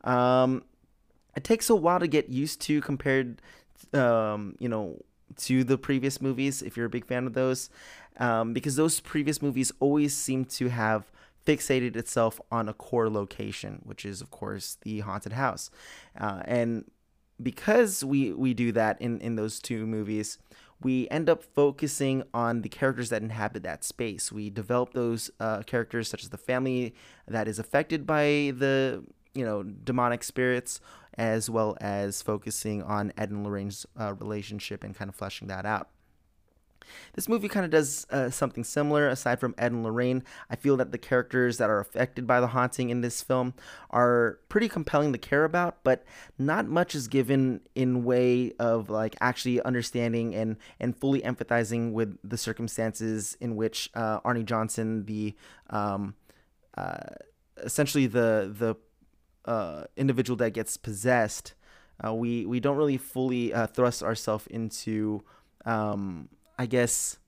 Um, 0.05 0.65
it 1.37 1.45
takes 1.45 1.69
a 1.69 1.77
while 1.77 2.01
to 2.01 2.09
get 2.09 2.29
used 2.29 2.61
to 2.63 2.81
compared, 2.81 3.43
um, 3.93 4.57
you 4.59 4.69
know, 4.69 4.99
to 5.37 5.65
the 5.65 5.79
previous 5.79 6.21
movies 6.21 6.63
if 6.63 6.77
you're 6.77 6.87
a 6.87 6.91
big 6.91 7.07
fan 7.07 7.27
of 7.27 7.35
those, 7.35 7.71
um, 8.19 8.53
because 8.53 8.77
those 8.77 9.01
previous 9.01 9.43
movies 9.43 9.73
always 9.81 10.17
seem 10.17 10.45
to 10.45 10.69
have 10.69 11.12
fixated 11.47 11.97
itself 11.97 12.41
on 12.51 12.69
a 12.69 12.75
core 12.75 13.11
location, 13.11 13.81
which 13.85 14.05
is, 14.05 14.21
of 14.21 14.31
course, 14.31 14.77
the 14.83 15.01
haunted 15.01 15.33
house. 15.33 15.71
Uh, 16.19 16.43
and 16.45 16.85
because 17.43 18.05
we 18.05 18.33
we 18.33 18.55
do 18.55 18.73
that 18.73 19.01
in 19.01 19.21
in 19.21 19.37
those 19.37 19.61
two 19.61 19.87
movies, 19.87 20.39
we 20.81 21.09
end 21.11 21.29
up 21.29 21.43
focusing 21.43 22.23
on 22.33 22.63
the 22.63 22.69
characters 22.69 23.11
that 23.11 23.23
inhabit 23.23 23.63
that 23.63 23.85
space. 23.85 24.31
We 24.33 24.51
develop 24.51 24.93
those 24.93 25.31
uh, 25.41 25.63
characters, 25.63 26.09
such 26.09 26.23
as 26.23 26.31
the 26.31 26.39
family 26.39 26.95
that 27.27 27.49
is 27.49 27.59
affected 27.59 28.07
by 28.07 28.53
the 28.57 29.05
you 29.35 29.45
know 29.45 29.63
demonic 29.63 30.25
spirits, 30.25 30.81
as 31.15 31.49
well 31.51 31.77
as 31.81 32.23
focusing 32.23 32.83
on 32.83 33.13
Ed 33.17 33.31
and 33.31 33.45
Lorraine's 33.45 33.87
uh, 33.99 34.15
relationship 34.15 34.85
and 34.85 34.95
kind 34.95 35.09
of 35.09 35.15
fleshing 35.15 35.49
that 35.49 35.67
out. 35.67 35.89
This 37.15 37.29
movie 37.29 37.49
kind 37.49 37.65
of 37.65 37.71
does 37.71 38.07
uh, 38.11 38.31
something 38.31 38.65
similar. 38.65 39.09
Aside 39.09 39.41
from 39.41 39.55
Ed 39.59 39.73
and 39.73 39.83
Lorraine, 39.83 40.23
I 40.51 40.57
feel 40.57 40.77
that 40.79 40.93
the 40.93 40.99
characters 40.99 41.59
that 41.59 41.71
are 41.71 41.81
affected 41.81 42.27
by 42.27 42.41
the 42.41 42.49
haunting 42.49 42.91
in 42.91 43.01
this 43.01 43.23
film 43.23 43.55
are 43.91 44.39
pretty 44.49 44.69
compelling 44.69 45.13
to 45.13 45.19
care 45.19 45.45
about, 45.45 45.83
but 45.85 46.05
not 46.39 46.67
much 46.67 46.95
is 46.95 47.09
given 47.09 47.61
in 47.75 48.05
way 48.05 48.53
of 48.59 48.91
like 48.91 49.17
actually 49.21 49.61
understanding 49.63 50.35
and 50.35 50.57
and 50.81 50.97
fully 50.97 51.21
empathizing 51.23 51.93
with 51.93 52.17
the 52.23 52.37
circumstances 52.37 53.37
in 53.41 53.57
which 53.57 53.91
uh, 53.95 54.21
Arne 54.25 54.47
Johnson, 54.47 55.05
the 55.07 55.35
um, 55.71 56.15
uh, 56.77 56.99
essentially 57.59 58.07
the 58.07 58.53
the 58.57 58.77
uh, 59.51 59.85
individual 59.97 60.37
that 60.37 60.53
gets 60.53 60.77
possessed, 60.77 61.55
uh, 62.05 62.15
we 62.15 62.47
we 62.47 62.61
don't 62.61 62.77
really 62.77 62.97
fully 62.97 63.53
uh, 63.53 63.67
thrust 63.67 64.03
ourselves 64.03 64.47
into 64.49 65.23
um, 65.65 66.29
I 66.59 66.67
guess, 66.67 67.19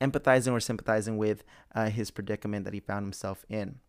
empathizing 0.00 0.52
or 0.52 0.60
sympathizing 0.60 1.16
with 1.18 1.44
uh, 1.74 1.88
his 1.88 2.10
predicament 2.10 2.64
that 2.64 2.74
he 2.74 2.80
found 2.80 3.04
himself 3.04 3.44
in. 3.48 3.80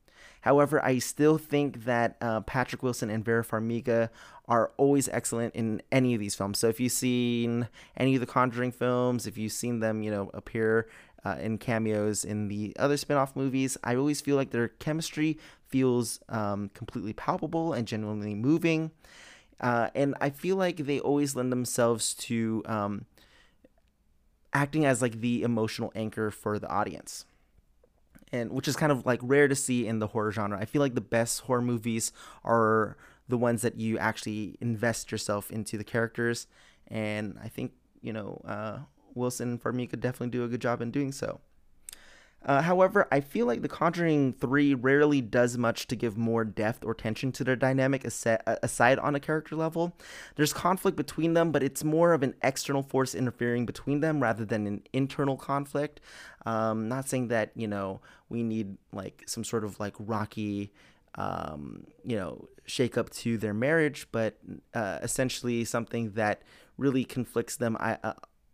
However, 0.42 0.84
I 0.84 1.00
still 1.00 1.38
think 1.38 1.86
that 1.86 2.18
uh, 2.22 2.42
Patrick 2.42 2.84
Wilson 2.84 3.10
and 3.10 3.24
Vera 3.24 3.44
Farmiga 3.44 4.10
are 4.48 4.72
always 4.78 5.10
excellent 5.10 5.56
in 5.56 5.82
any 5.92 6.14
of 6.14 6.20
these 6.20 6.36
films. 6.36 6.60
So 6.60 6.68
if 6.68 6.80
you've 6.80 6.92
seen 6.92 7.68
any 7.96 8.16
of 8.16 8.22
the 8.22 8.28
Conjuring 8.28 8.72
films, 8.72 9.28
if 9.28 9.38
you've 9.38 9.52
seen 9.52 9.80
them, 9.80 10.02
you 10.02 10.12
know, 10.12 10.32
appear 10.34 10.88
uh, 11.26 11.36
in 11.40 11.58
cameos 11.58 12.24
in 12.24 12.48
the 12.48 12.76
other 12.80 12.98
spin-off 12.98 13.36
movies, 13.36 13.78
I 13.84 13.96
always 13.96 14.22
feel 14.22 14.36
like 14.36 14.52
their 14.52 14.70
chemistry 14.70 15.38
feels 15.68 16.20
um, 16.30 16.70
completely 16.74 17.14
palpable 17.14 17.74
and 17.74 17.88
genuinely 17.88 18.36
moving. 18.36 18.92
Uh, 19.60 19.90
and 19.96 20.16
I 20.22 20.30
feel 20.30 20.56
like 20.56 20.78
they 20.78 21.00
always 21.00 21.36
lend 21.36 21.52
themselves 21.52 22.14
to 22.16 22.64
um, 22.66 23.06
acting 24.54 24.86
as 24.86 25.02
like 25.02 25.22
the 25.22 25.44
emotional 25.44 25.92
anchor 25.96 26.32
for 26.32 26.60
the 26.60 26.70
audience 26.70 27.26
and 28.32 28.52
which 28.52 28.68
is 28.68 28.76
kind 28.76 28.92
of 28.92 29.06
like 29.06 29.20
rare 29.24 29.48
to 29.48 29.56
see 29.56 29.88
in 29.88 30.00
the 30.00 30.08
horror 30.08 30.32
genre. 30.32 30.60
I 30.60 30.66
feel 30.66 30.82
like 30.82 30.96
the 30.96 31.02
best 31.02 31.42
horror 31.42 31.62
movies 31.62 32.12
are 32.44 32.98
the 33.28 33.38
ones 33.38 33.62
that 33.62 33.80
you 33.80 33.98
actually 33.98 34.58
invest 34.62 35.12
yourself 35.12 35.52
into 35.52 35.78
the 35.78 35.84
characters, 35.84 36.48
and 36.88 37.38
I 37.42 37.48
think 37.48 37.74
you 38.02 38.14
know 38.14 38.42
uh, 38.46 38.80
Wilson 39.14 39.50
and 39.52 39.62
Farmiga 39.64 40.00
definitely 40.00 40.30
do 40.30 40.44
a 40.44 40.48
good 40.48 40.62
job 40.62 40.82
in 40.82 40.92
doing 40.92 41.12
so. 41.12 41.40
Uh, 42.46 42.62
however, 42.62 43.08
I 43.12 43.20
feel 43.20 43.46
like 43.46 43.62
The 43.62 43.68
Conjuring 43.68 44.34
3 44.34 44.74
rarely 44.76 45.22
does 45.22 45.58
much 45.58 45.88
to 45.88 45.96
give 45.96 46.18
more 46.18 46.46
depth 46.46 46.86
or 46.86 46.94
tension 46.94 47.32
to 47.34 47.44
their 47.44 47.56
dynamic 47.56 48.06
aside 48.06 49.00
on 49.00 49.16
a 49.16 49.20
character 49.20 49.56
level. 49.56 49.98
There's 50.36 50.54
conflict 50.54 50.96
between 50.96 51.34
them, 51.34 51.52
but 51.52 51.64
it's 51.64 51.84
more 51.84 52.14
of 52.14 52.24
an 52.24 52.36
external 52.42 52.84
force 52.84 53.16
interfering 53.16 53.66
between 53.66 54.00
them 54.00 54.22
rather 54.22 54.46
than 54.46 54.66
an 54.66 54.84
internal 54.94 55.36
conflict. 55.36 56.00
Um, 56.46 56.88
not 56.88 57.10
saying 57.10 57.28
that, 57.30 57.52
you 57.56 57.68
know, 57.68 58.02
we 58.30 58.44
need 58.44 58.78
like 58.94 59.24
some 59.28 59.44
sort 59.44 59.66
of 59.66 59.80
like 59.80 59.96
rocky, 60.00 60.72
um, 61.16 61.88
you 62.06 62.16
know, 62.16 62.48
shake 62.66 62.98
up 62.98 63.10
to 63.10 63.38
their 63.38 63.54
marriage, 63.54 64.08
but 64.12 64.38
uh, 64.74 65.00
essentially 65.02 65.66
something 65.66 66.12
that 66.12 66.44
really 66.78 67.04
conflicts 67.04 67.58
them 67.58 67.76
uh, 67.80 68.14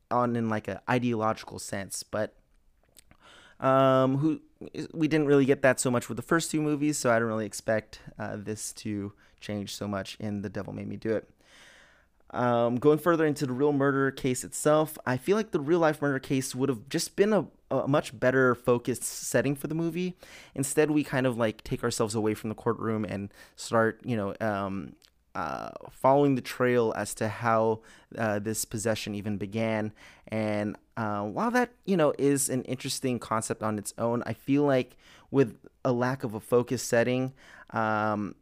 on 0.09 0.35
in 0.35 0.49
like 0.49 0.67
an 0.67 0.79
ideological 0.89 1.59
sense. 1.59 2.01
But 2.01 2.35
um, 3.63 4.17
who 4.17 4.41
we 4.93 5.07
didn't 5.07 5.27
really 5.27 5.45
get 5.45 5.61
that 5.61 5.79
so 5.79 5.89
much 5.89 6.07
with 6.09 6.17
the 6.17 6.21
first 6.21 6.51
two 6.51 6.61
movies, 6.61 6.97
so 6.97 7.11
I 7.11 7.17
don't 7.17 7.27
really 7.27 7.45
expect 7.45 7.99
uh, 8.19 8.35
this 8.37 8.71
to 8.73 9.13
change 9.39 9.75
so 9.75 9.87
much 9.87 10.17
in 10.19 10.41
The 10.41 10.49
Devil 10.49 10.73
Made 10.73 10.87
Me 10.87 10.97
Do 10.97 11.15
It. 11.15 11.29
Um, 12.29 12.77
going 12.77 12.97
further 12.97 13.25
into 13.25 13.45
the 13.45 13.53
real 13.53 13.73
murder 13.73 14.09
case 14.09 14.43
itself, 14.43 14.97
I 15.05 15.17
feel 15.17 15.37
like 15.37 15.51
the 15.51 15.59
real 15.59 15.79
life 15.79 16.01
murder 16.01 16.19
case 16.19 16.55
would 16.55 16.67
have 16.67 16.89
just 16.89 17.15
been 17.15 17.31
a, 17.31 17.45
a 17.69 17.87
much 17.87 18.19
better 18.19 18.55
focused 18.55 19.03
setting 19.03 19.55
for 19.55 19.67
the 19.67 19.75
movie. 19.75 20.17
Instead, 20.55 20.89
we 20.89 21.03
kind 21.03 21.27
of 21.27 21.37
like 21.37 21.63
take 21.63 21.83
ourselves 21.83 22.15
away 22.15 22.33
from 22.33 22.49
the 22.49 22.55
courtroom 22.55 23.05
and 23.05 23.31
start, 23.55 24.01
you 24.03 24.17
know, 24.17 24.33
um, 24.41 24.93
uh, 25.35 25.69
following 25.91 26.35
the 26.35 26.41
trail 26.41 26.93
as 26.95 27.13
to 27.15 27.27
how 27.27 27.79
uh, 28.17 28.39
this 28.39 28.65
possession 28.65 29.15
even 29.15 29.37
began. 29.37 29.91
And 30.27 30.77
uh, 30.95 31.23
while 31.23 31.51
that 31.51 31.71
you 31.85 31.97
know 31.97 32.13
is 32.17 32.49
an 32.49 32.63
interesting 32.63 33.19
concept 33.19 33.63
on 33.63 33.77
its 33.77 33.93
own, 33.97 34.23
I 34.25 34.33
feel 34.33 34.63
like 34.63 34.95
with 35.31 35.57
a 35.83 35.91
lack 35.91 36.23
of 36.23 36.33
a 36.33 36.39
focus 36.39 36.83
setting, 36.83 37.33
um, 37.71 38.35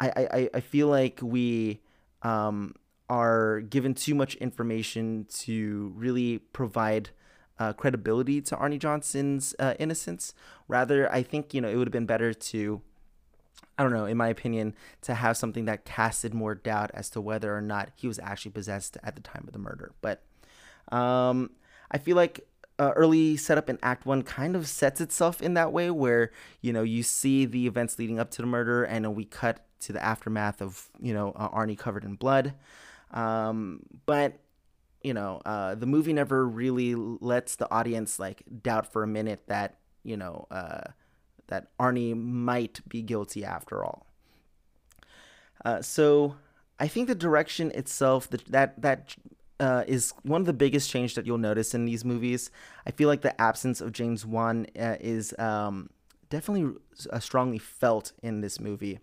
I, 0.00 0.26
I 0.32 0.50
I 0.54 0.60
feel 0.60 0.88
like 0.88 1.20
we 1.22 1.80
um, 2.22 2.74
are 3.08 3.60
given 3.60 3.94
too 3.94 4.14
much 4.14 4.34
information 4.36 5.26
to 5.40 5.92
really 5.96 6.38
provide. 6.38 7.10
Uh, 7.58 7.72
credibility 7.72 8.40
to 8.40 8.56
Arne 8.56 8.76
Johnson's 8.76 9.54
uh, 9.60 9.74
innocence. 9.78 10.34
Rather, 10.66 11.12
I 11.12 11.22
think 11.22 11.54
you 11.54 11.60
know 11.60 11.68
it 11.68 11.76
would 11.76 11.86
have 11.86 11.92
been 11.92 12.06
better 12.06 12.34
to 12.34 12.80
I 13.78 13.82
don't 13.82 13.92
know, 13.92 14.04
in 14.04 14.16
my 14.16 14.28
opinion, 14.28 14.74
to 15.02 15.14
have 15.14 15.36
something 15.36 15.64
that 15.64 15.84
casted 15.84 16.34
more 16.34 16.54
doubt 16.54 16.90
as 16.94 17.08
to 17.10 17.20
whether 17.20 17.56
or 17.56 17.60
not 17.62 17.90
he 17.94 18.06
was 18.06 18.18
actually 18.18 18.52
possessed 18.52 18.98
at 19.02 19.16
the 19.16 19.22
time 19.22 19.44
of 19.46 19.52
the 19.52 19.58
murder. 19.58 19.92
But 20.00 20.22
um, 20.90 21.50
I 21.90 21.98
feel 21.98 22.16
like 22.16 22.46
uh, 22.78 22.92
early 22.96 23.36
setup 23.36 23.70
in 23.70 23.78
Act 23.82 24.06
One 24.06 24.22
kind 24.22 24.56
of 24.56 24.66
sets 24.68 25.00
itself 25.00 25.40
in 25.40 25.54
that 25.54 25.72
way, 25.72 25.90
where 25.90 26.32
you 26.60 26.72
know 26.72 26.82
you 26.82 27.02
see 27.02 27.44
the 27.44 27.66
events 27.66 27.98
leading 27.98 28.18
up 28.18 28.30
to 28.32 28.42
the 28.42 28.46
murder, 28.46 28.84
and 28.84 29.14
we 29.14 29.24
cut 29.24 29.64
to 29.80 29.92
the 29.92 30.02
aftermath 30.02 30.60
of 30.60 30.88
you 31.00 31.14
know 31.14 31.32
uh, 31.32 31.48
Arne 31.52 31.76
covered 31.76 32.04
in 32.04 32.14
blood. 32.14 32.54
Um, 33.10 33.80
but 34.06 34.38
you 35.02 35.14
know, 35.14 35.40
uh, 35.44 35.74
the 35.74 35.86
movie 35.86 36.12
never 36.12 36.46
really 36.46 36.94
lets 36.94 37.56
the 37.56 37.70
audience 37.70 38.18
like 38.18 38.42
doubt 38.62 38.92
for 38.92 39.02
a 39.02 39.06
minute 39.06 39.42
that 39.46 39.78
you 40.02 40.16
know 40.16 40.46
uh, 40.50 40.82
that 41.52 41.68
Arne 41.78 42.18
might 42.18 42.80
be 42.88 43.02
guilty 43.02 43.44
after 43.44 43.84
all. 43.84 44.06
Uh, 45.66 45.82
so 45.82 46.36
I 46.80 46.88
think 46.88 47.08
the 47.08 47.14
direction 47.14 47.70
itself, 47.72 48.30
that 48.30 48.80
that 48.80 49.16
uh, 49.60 49.84
is 49.86 50.14
one 50.22 50.40
of 50.40 50.46
the 50.46 50.54
biggest 50.54 50.90
change 50.90 51.14
that 51.14 51.26
you'll 51.26 51.36
notice 51.36 51.74
in 51.74 51.84
these 51.84 52.06
movies. 52.06 52.50
I 52.86 52.90
feel 52.90 53.08
like 53.08 53.20
the 53.20 53.38
absence 53.38 53.82
of 53.82 53.92
James 53.92 54.24
Wan 54.24 54.66
uh, 54.80 54.96
is 54.98 55.34
um, 55.38 55.90
definitely 56.32 56.74
uh, 57.10 57.18
strongly 57.18 57.58
felt 57.58 58.12
in 58.22 58.40
this 58.40 58.58
movie. 58.58 58.98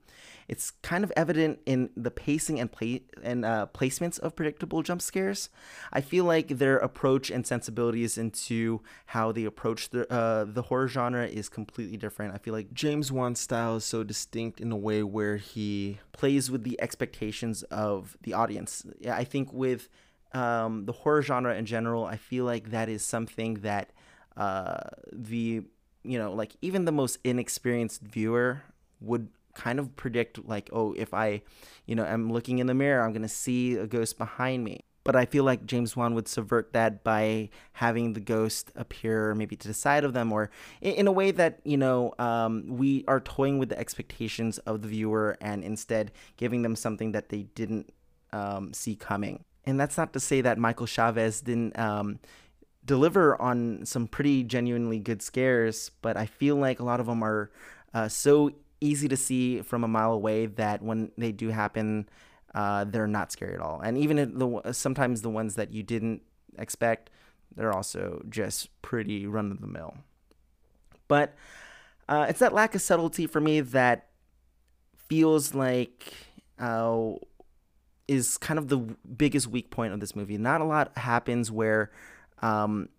It's 0.48 0.72
kind 0.82 1.04
of 1.04 1.14
evident 1.16 1.60
in 1.68 1.92
the 1.96 2.10
pacing 2.10 2.60
and 2.60 2.72
play 2.72 3.04
and 3.22 3.46
uh, 3.46 3.68
placements 3.72 4.18
of 4.20 4.36
predictable 4.36 4.82
jump 4.82 5.00
scares. 5.00 5.50
I 5.94 6.02
feel 6.02 6.26
like 6.26 6.48
their 6.48 6.78
approach 6.78 7.30
and 7.30 7.46
sensibilities 7.46 8.18
into 8.18 8.82
how 9.06 9.32
they 9.32 9.46
approach 9.46 9.90
the 9.92 10.12
uh, 10.12 10.46
the 10.46 10.64
horror 10.64 10.88
genre 10.88 11.28
is 11.28 11.50
completely 11.50 11.98
different. 11.98 12.34
I 12.34 12.40
feel 12.40 12.56
like 12.56 12.74
James 12.74 13.12
Wan's 13.12 13.40
style 13.40 13.76
is 13.76 13.86
so 13.86 14.04
distinct 14.04 14.60
in 14.60 14.72
a 14.72 14.78
way 14.78 15.04
where 15.04 15.38
he 15.38 16.00
plays 16.12 16.50
with 16.50 16.64
the 16.64 16.82
expectations 16.82 17.62
of 17.64 18.18
the 18.24 18.34
audience. 18.34 18.84
I 19.08 19.24
think 19.24 19.54
with 19.54 19.88
um, 20.34 20.86
the 20.86 20.94
horror 20.94 21.22
genre 21.22 21.56
in 21.56 21.68
general, 21.68 22.06
I 22.06 22.18
feel 22.18 22.46
like 22.46 22.72
that 22.72 22.90
is 22.90 23.06
something 23.06 23.62
that 23.62 23.92
uh, 24.36 24.90
the 25.12 25.64
you 26.04 26.18
know 26.18 26.32
like 26.34 26.56
even 26.62 26.86
the 26.86 26.92
most 26.92 27.18
inexperienced 27.24 28.02
viewer 28.02 28.64
would 29.02 29.30
kind 29.54 29.80
of 29.80 29.96
predict 29.96 30.48
like 30.48 30.70
oh 30.72 30.94
if 30.94 31.14
i 31.14 31.42
you 31.86 31.96
know 31.96 32.04
i'm 32.04 32.32
looking 32.32 32.60
in 32.60 32.68
the 32.68 32.74
mirror 32.74 33.04
i'm 33.04 33.12
going 33.12 33.22
to 33.22 33.28
see 33.28 33.76
a 33.76 33.88
ghost 33.88 34.18
behind 34.18 34.64
me. 34.64 34.82
But 35.04 35.16
i 35.16 35.26
feel 35.26 35.44
like 35.44 35.66
james 35.66 35.96
wan 35.96 36.14
would 36.14 36.28
subvert 36.28 36.74
that 36.74 37.04
by 37.04 37.50
having 37.74 38.14
the 38.14 38.20
ghost 38.20 38.72
appear 38.76 39.34
maybe 39.34 39.56
to 39.56 39.68
the 39.68 39.74
side 39.74 40.04
of 40.04 40.14
them 40.14 40.32
or 40.32 40.52
in, 40.82 41.08
a 41.08 41.12
way 41.12 41.32
that 41.32 41.62
you 41.64 41.78
know 41.78 42.14
um, 42.20 42.66
we 42.68 43.04
are 43.08 43.20
toying 43.20 43.58
with 43.58 43.70
the 43.70 43.80
expectations 43.80 44.60
of 44.60 44.82
the 44.84 44.88
viewer 44.88 45.36
and 45.42 45.64
instead 45.64 46.12
giving 46.38 46.62
them 46.62 46.76
something 46.76 47.12
that 47.14 47.30
they 47.30 47.44
didn't 47.56 47.92
um, 48.32 48.72
see 48.74 48.96
coming. 48.96 49.44
And 49.66 49.80
that's 49.80 49.98
not 49.98 50.14
to 50.14 50.20
say 50.20 50.42
that 50.42 50.60
michael 50.60 50.86
Chaves 50.86 51.44
didn't 51.44 51.78
um, 51.80 52.20
deliver 52.90 53.40
on 53.40 53.86
some 53.86 54.08
pretty 54.08 54.44
genuinely 54.44 54.98
good 54.98 55.22
scares 55.22 55.92
but 56.02 56.18
i 56.18 56.26
feel 56.26 56.56
like 56.56 56.80
a 56.80 56.84
lot 56.84 57.00
of 57.00 57.06
them 57.06 57.24
are 57.24 57.52
uh, 57.94 58.08
so 58.08 58.52
easy 58.82 59.08
to 59.08 59.18
see 59.18 59.62
from 59.62 59.84
a 59.84 59.88
mile 59.88 60.14
away 60.14 60.46
that 60.46 60.82
when 60.82 61.12
they 61.18 61.32
do 61.32 61.50
happen, 61.50 62.08
uh, 62.54 62.86
they're 62.86 63.08
not 63.08 63.32
scary 63.32 63.54
at 63.54 63.62
all. 63.62 63.80
And 63.82 63.98
even 63.98 64.38
the 64.38 64.74
sometimes 64.74 65.22
the 65.22 65.30
ones 65.30 65.56
that 65.56 65.74
you 65.74 65.84
didn't 65.84 66.22
expect, 66.58 67.10
they're 67.56 67.74
also 67.74 68.24
just 68.30 68.70
pretty 68.82 69.26
run 69.28 69.52
of 69.52 69.62
the 69.62 69.68
mill. 69.68 69.98
But 71.08 71.36
uh, 72.08 72.28
it's 72.30 72.40
that 72.40 72.54
lack 72.54 72.76
of 72.76 72.82
subtlety 72.82 73.28
for 73.28 73.42
me 73.42 73.62
that 73.62 74.08
feels 75.08 75.54
like 75.54 76.14
uh, 76.60 77.14
is 78.08 78.38
kind 78.38 78.58
of 78.58 78.68
the 78.68 78.78
biggest 78.78 79.48
weak 79.48 79.70
point 79.70 79.94
of 79.94 80.00
this 80.00 80.16
movie. 80.16 80.38
Not 80.38 80.62
a 80.62 80.66
lot 80.66 80.98
happens 80.98 81.52
where 81.52 81.92
um, 82.42 82.90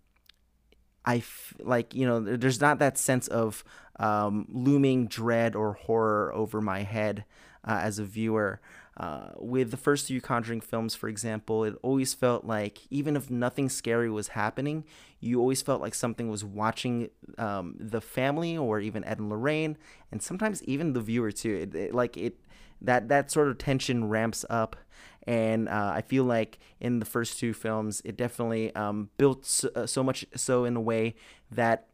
I 1.05 1.17
f- 1.17 1.53
like 1.59 1.95
you 1.95 2.05
know 2.05 2.19
there's 2.19 2.61
not 2.61 2.79
that 2.79 2.97
sense 2.97 3.27
of 3.27 3.63
um, 3.99 4.47
looming 4.49 5.07
dread 5.07 5.55
or 5.55 5.73
horror 5.73 6.33
over 6.33 6.61
my 6.61 6.83
head 6.83 7.25
uh, 7.67 7.79
as 7.81 7.99
a 7.99 8.03
viewer. 8.03 8.59
Uh, 8.97 9.29
with 9.37 9.71
the 9.71 9.77
first 9.77 10.07
few 10.07 10.19
Conjuring 10.19 10.59
films, 10.61 10.93
for 10.93 11.07
example, 11.07 11.63
it 11.63 11.75
always 11.81 12.13
felt 12.13 12.45
like 12.45 12.79
even 12.89 13.15
if 13.15 13.31
nothing 13.31 13.69
scary 13.69 14.11
was 14.11 14.29
happening, 14.29 14.83
you 15.19 15.39
always 15.39 15.61
felt 15.61 15.81
like 15.81 15.95
something 15.95 16.29
was 16.29 16.43
watching 16.43 17.09
um, 17.37 17.75
the 17.79 18.01
family 18.01 18.57
or 18.57 18.79
even 18.79 19.03
Ed 19.05 19.17
and 19.17 19.29
Lorraine, 19.29 19.77
and 20.11 20.21
sometimes 20.21 20.61
even 20.65 20.93
the 20.93 20.99
viewer 21.01 21.31
too. 21.31 21.55
It, 21.55 21.75
it, 21.75 21.95
like 21.95 22.17
it, 22.17 22.37
that 22.81 23.07
that 23.07 23.31
sort 23.31 23.47
of 23.47 23.57
tension 23.57 24.09
ramps 24.09 24.43
up 24.49 24.75
and 25.23 25.69
uh, 25.69 25.91
I 25.95 26.01
feel 26.01 26.23
like 26.23 26.59
in 26.79 26.99
the 26.99 27.05
first 27.05 27.39
two 27.39 27.53
films, 27.53 28.01
it 28.03 28.17
definitely 28.17 28.73
um, 28.75 29.09
built 29.17 29.45
so, 29.45 29.69
uh, 29.75 29.85
so, 29.85 30.03
much 30.03 30.25
so 30.35 30.65
in 30.65 30.75
a 30.75 30.81
way 30.81 31.15
that 31.51 31.87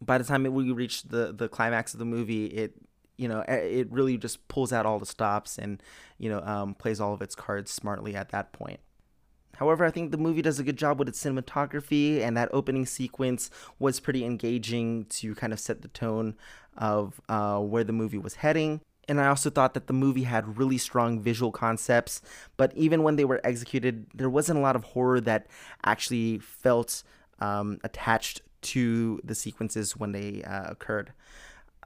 by 0.00 0.18
the 0.18 0.24
time 0.24 0.44
it, 0.44 0.52
we 0.52 0.70
reach 0.72 1.04
the 1.04 1.32
the 1.32 1.48
climax 1.48 1.92
of 1.92 1.98
the 1.98 2.04
movie, 2.04 2.46
it 2.46 2.74
you 3.16 3.28
know 3.28 3.44
it 3.46 3.90
really 3.92 4.18
just 4.18 4.46
pulls 4.48 4.72
out 4.72 4.84
all 4.84 4.98
the 4.98 5.06
stops 5.06 5.58
and 5.58 5.82
you 6.18 6.28
know 6.28 6.40
um, 6.40 6.74
plays 6.74 7.00
all 7.00 7.14
of 7.14 7.22
its 7.22 7.34
cards 7.34 7.70
smartly 7.70 8.16
at 8.16 8.30
that 8.30 8.52
point. 8.52 8.80
However, 9.56 9.84
I 9.84 9.92
think 9.92 10.10
the 10.10 10.18
movie 10.18 10.42
does 10.42 10.58
a 10.58 10.64
good 10.64 10.76
job 10.76 10.98
with 10.98 11.08
its 11.08 11.22
cinematography, 11.22 12.20
and 12.20 12.36
that 12.36 12.48
opening 12.52 12.86
sequence 12.86 13.50
was 13.78 14.00
pretty 14.00 14.24
engaging 14.24 15.04
to 15.10 15.36
kind 15.36 15.52
of 15.52 15.60
set 15.60 15.82
the 15.82 15.88
tone 15.88 16.34
of 16.76 17.20
uh, 17.28 17.60
where 17.60 17.84
the 17.84 17.92
movie 17.92 18.18
was 18.18 18.34
heading 18.36 18.80
and 19.08 19.20
I 19.20 19.28
also 19.28 19.50
thought 19.50 19.74
that 19.74 19.86
the 19.86 19.92
movie 19.92 20.24
had 20.24 20.58
really 20.58 20.78
strong 20.78 21.20
visual 21.20 21.52
concepts, 21.52 22.22
but 22.56 22.72
even 22.76 23.02
when 23.02 23.16
they 23.16 23.24
were 23.24 23.40
executed, 23.44 24.06
there 24.14 24.30
wasn't 24.30 24.58
a 24.58 24.62
lot 24.62 24.76
of 24.76 24.84
horror 24.84 25.20
that 25.22 25.46
actually 25.84 26.38
felt 26.38 27.02
um, 27.40 27.78
attached 27.84 28.42
to 28.62 29.20
the 29.22 29.34
sequences 29.34 29.96
when 29.96 30.12
they 30.12 30.42
uh, 30.44 30.70
occurred. 30.70 31.12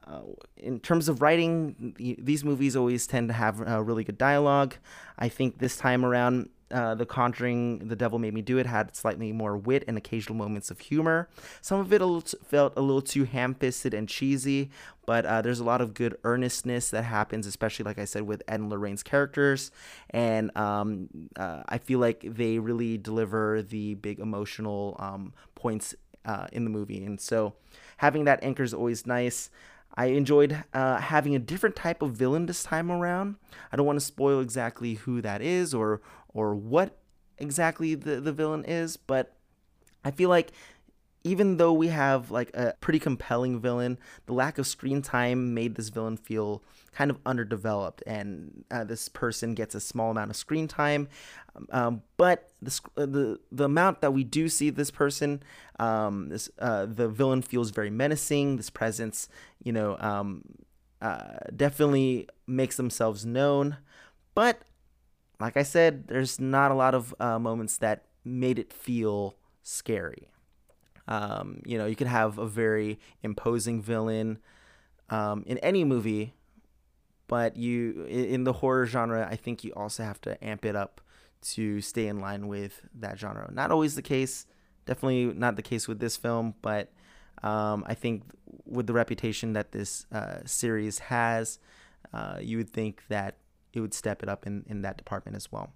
Uh, 0.07 0.21
in 0.57 0.81
terms 0.81 1.09
of 1.09 1.21
writing, 1.21 1.95
these 2.19 2.43
movies 2.45 2.75
always 2.75 3.07
tend 3.07 3.29
to 3.29 3.35
have 3.35 3.67
uh, 3.69 3.83
really 3.83 4.05
good 4.05 4.17
dialogue. 4.17 4.75
I 5.19 5.29
think 5.29 5.59
this 5.59 5.77
time 5.77 6.05
around, 6.05 6.49
uh, 6.71 6.95
The 6.95 7.07
Conjuring, 7.07 7.89
The 7.89 7.97
Devil 7.97 8.19
Made 8.19 8.35
Me 8.35 8.43
Do 8.43 8.59
It 8.59 8.67
had 8.67 8.95
slightly 8.95 9.33
more 9.33 9.57
wit 9.57 9.85
and 9.89 9.97
occasional 9.97 10.37
moments 10.37 10.71
of 10.71 10.81
humor. 10.81 11.29
Some 11.61 11.81
of 11.81 11.93
it 11.93 12.03
felt 12.45 12.75
a 12.77 12.81
little 12.81 13.03
too 13.03 13.25
ham 13.25 13.55
fisted 13.55 13.95
and 13.95 14.09
cheesy, 14.09 14.71
but 15.07 15.25
uh, 15.25 15.43
there's 15.43 15.61
a 15.61 15.65
lot 15.65 15.81
of 15.81 15.95
good 15.95 16.17
earnestness 16.25 16.91
that 16.91 17.03
happens, 17.03 17.47
especially, 17.47 17.85
like 17.85 17.99
I 17.99 18.05
said, 18.05 18.23
with 18.23 18.43
Ed 18.49 18.61
and 18.61 18.71
Lorraine's 18.71 19.03
characters. 19.03 19.71
And 20.11 20.57
um, 20.57 21.09
uh, 21.37 21.63
I 21.69 21.79
feel 21.79 21.99
like 21.99 22.25
they 22.25 22.59
really 22.59 22.99
deliver 22.99 23.63
the 23.63 23.95
big 23.95 24.19
emotional 24.19 24.97
um, 24.99 25.33
points 25.55 25.95
uh, 26.25 26.47
in 26.53 26.65
the 26.65 26.71
movie. 26.71 27.05
And 27.05 27.21
so 27.21 27.55
having 27.97 28.25
that 28.25 28.43
anchor 28.43 28.63
is 28.63 28.75
always 28.75 29.07
nice. 29.07 29.51
I 29.99 30.07
enjoyed 30.07 30.63
uh, 30.73 30.99
having 30.99 31.35
a 31.35 31.41
different 31.41 31.75
type 31.75 32.03
of 32.03 32.13
villain 32.13 32.47
this 32.47 32.63
time 32.63 32.89
around. 32.89 33.35
I 33.73 33.77
don't 33.77 33.85
want 33.85 33.99
to 33.99 34.05
spoil 34.05 34.41
exactly 34.41 34.95
who 34.95 35.21
that 35.23 35.43
is 35.43 35.75
or 35.75 36.01
or 36.29 36.55
what 36.55 36.97
exactly 37.37 37.97
the, 37.97 38.21
the 38.21 38.33
villain 38.33 38.65
is, 38.65 38.97
but 38.97 39.35
I 40.05 40.13
feel 40.13 40.29
like 40.29 40.53
even 41.29 41.59
though 41.59 41.75
we 41.75 41.89
have 41.89 42.31
like 42.31 42.51
a 42.55 42.75
pretty 42.81 42.99
compelling 42.99 43.61
villain, 43.61 43.99
the 44.25 44.33
lack 44.33 44.57
of 44.57 44.67
screen 44.67 45.03
time 45.03 45.53
made 45.53 45.75
this 45.75 45.91
villain 45.91 46.17
feel 46.17 46.63
kind 46.93 47.11
of 47.11 47.19
underdeveloped, 47.27 48.03
and 48.07 48.65
uh, 48.71 48.83
this 48.83 49.11
person 49.11 49.55
gets 49.55 49.75
a 49.75 49.81
small 49.81 50.11
amount 50.11 50.31
of 50.31 50.37
screen 50.37 50.67
time. 50.67 51.07
Um, 51.71 52.03
but 52.17 52.51
the, 52.63 52.81
uh, 52.97 53.05
the 53.07 53.41
the 53.53 53.65
amount 53.65 54.01
that 54.01 54.15
we 54.15 54.25
do 54.25 54.49
see 54.49 54.71
this 54.71 54.91
person, 54.91 55.43
um, 55.79 56.31
this 56.31 56.49
uh, 56.59 56.87
the 56.87 57.09
villain 57.09 57.43
feels 57.43 57.71
very 57.71 57.91
menacing. 57.91 58.57
This 58.57 58.71
presence, 58.71 59.29
you 59.63 59.73
know, 59.73 59.99
um, 60.01 60.45
uh, 61.03 61.41
definitely 61.55 62.27
makes 62.47 62.77
themselves 62.79 63.27
known. 63.27 63.77
But 64.35 64.63
like 65.39 65.59
I 65.59 65.63
said, 65.63 66.09
there's 66.09 66.41
not 66.41 66.71
a 66.71 66.75
lot 66.75 66.95
of 66.95 67.15
uh, 67.21 67.39
moments 67.39 67.77
that 67.79 68.05
made 68.25 68.59
it 68.59 68.73
feel 68.73 69.37
scary. 69.63 70.31
Um, 71.09 71.63
you 71.65 71.79
know, 71.79 71.87
you 71.87 71.97
could 71.97 72.07
have 72.07 72.39
a 72.39 72.47
very 72.47 73.01
imposing 73.23 73.81
villain 73.83 74.39
um, 75.09 75.43
in 75.47 75.59
any 75.59 75.83
movie, 75.83 76.35
but 77.27 77.57
you 77.57 78.05
in 78.05 78.45
the 78.45 78.53
horror 78.53 78.87
genre, 78.87 79.27
I 79.29 79.37
think 79.37 79.65
you 79.65 79.73
also 79.75 80.03
have 80.03 80.21
to 80.23 80.43
amp 80.45 80.65
it 80.65 80.77
up 80.77 81.01
to 81.41 81.81
stay 81.81 82.09
in 82.09 82.21
line 82.21 82.47
with 82.47 82.83
that 82.95 83.19
genre. 83.19 83.51
Not 83.53 83.71
always 83.71 83.95
the 83.95 84.03
case, 84.03 84.47
definitely 84.87 85.27
not 85.27 85.57
the 85.57 85.63
case 85.63 85.89
with 85.89 85.99
this 85.99 86.17
film, 86.17 86.55
but 86.63 86.93
um, 87.43 87.85
I 87.87 87.95
think 87.95 88.25
with 88.67 88.87
the 88.87 88.93
reputation 88.93 89.55
that 89.55 89.73
this 89.73 90.07
uh, 90.13 90.41
series 90.45 90.99
has, 90.99 91.59
uh, 92.13 92.39
you 92.41 92.59
would 92.59 92.71
think 92.71 93.03
that 93.09 93.37
it 93.73 93.81
would 93.81 93.95
step 93.95 94.23
it 94.23 94.29
up 94.29 94.47
in, 94.47 94.65
in 94.69 94.83
that 94.83 94.99
department 94.99 95.37
as 95.37 95.51
well. 95.51 95.73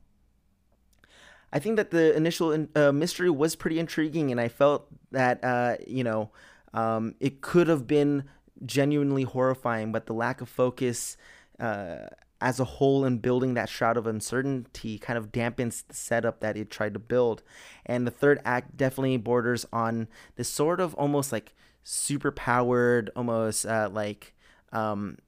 I 1.53 1.59
think 1.59 1.77
that 1.77 1.91
the 1.91 2.17
initial 2.17 2.67
uh, 2.75 2.93
mystery 2.93 3.31
was 3.31 3.57
pretty 3.57 3.79
intriguing, 3.79 4.31
and 4.31 4.41
I 4.41 4.49
felt 4.49 4.87
that 5.11 5.43
uh, 5.45 5.77
you 5.87 6.05
know 6.05 6.31
um, 6.73 7.15
it 7.21 7.41
could 7.41 7.69
have 7.69 7.87
been 7.87 8.25
genuinely 8.65 9.25
horrifying, 9.25 9.93
but 9.93 10.07
the 10.07 10.15
lack 10.15 10.41
of 10.41 10.49
focus 10.49 11.17
uh, 11.61 12.07
as 12.41 12.59
a 12.59 12.65
whole 12.65 13.05
in 13.05 13.19
building 13.19 13.55
that 13.55 13.69
shroud 13.69 13.97
of 13.97 14.07
uncertainty 14.07 14.99
kind 14.99 15.17
of 15.17 15.31
dampens 15.31 15.87
the 15.87 15.95
setup 15.95 16.41
that 16.41 16.57
it 16.57 16.71
tried 16.71 16.93
to 16.95 16.99
build. 16.99 17.43
And 17.87 18.07
the 18.07 18.11
third 18.11 18.41
act 18.45 18.77
definitely 18.77 19.17
borders 19.17 19.65
on 19.73 20.09
this 20.37 20.49
sort 20.49 20.81
of 20.81 20.95
almost 20.95 21.33
like 21.33 21.55
super 21.85 22.33
powered, 22.33 23.11
almost 23.15 23.67
uh, 23.67 23.91
like 23.93 24.35
um, 24.73 25.19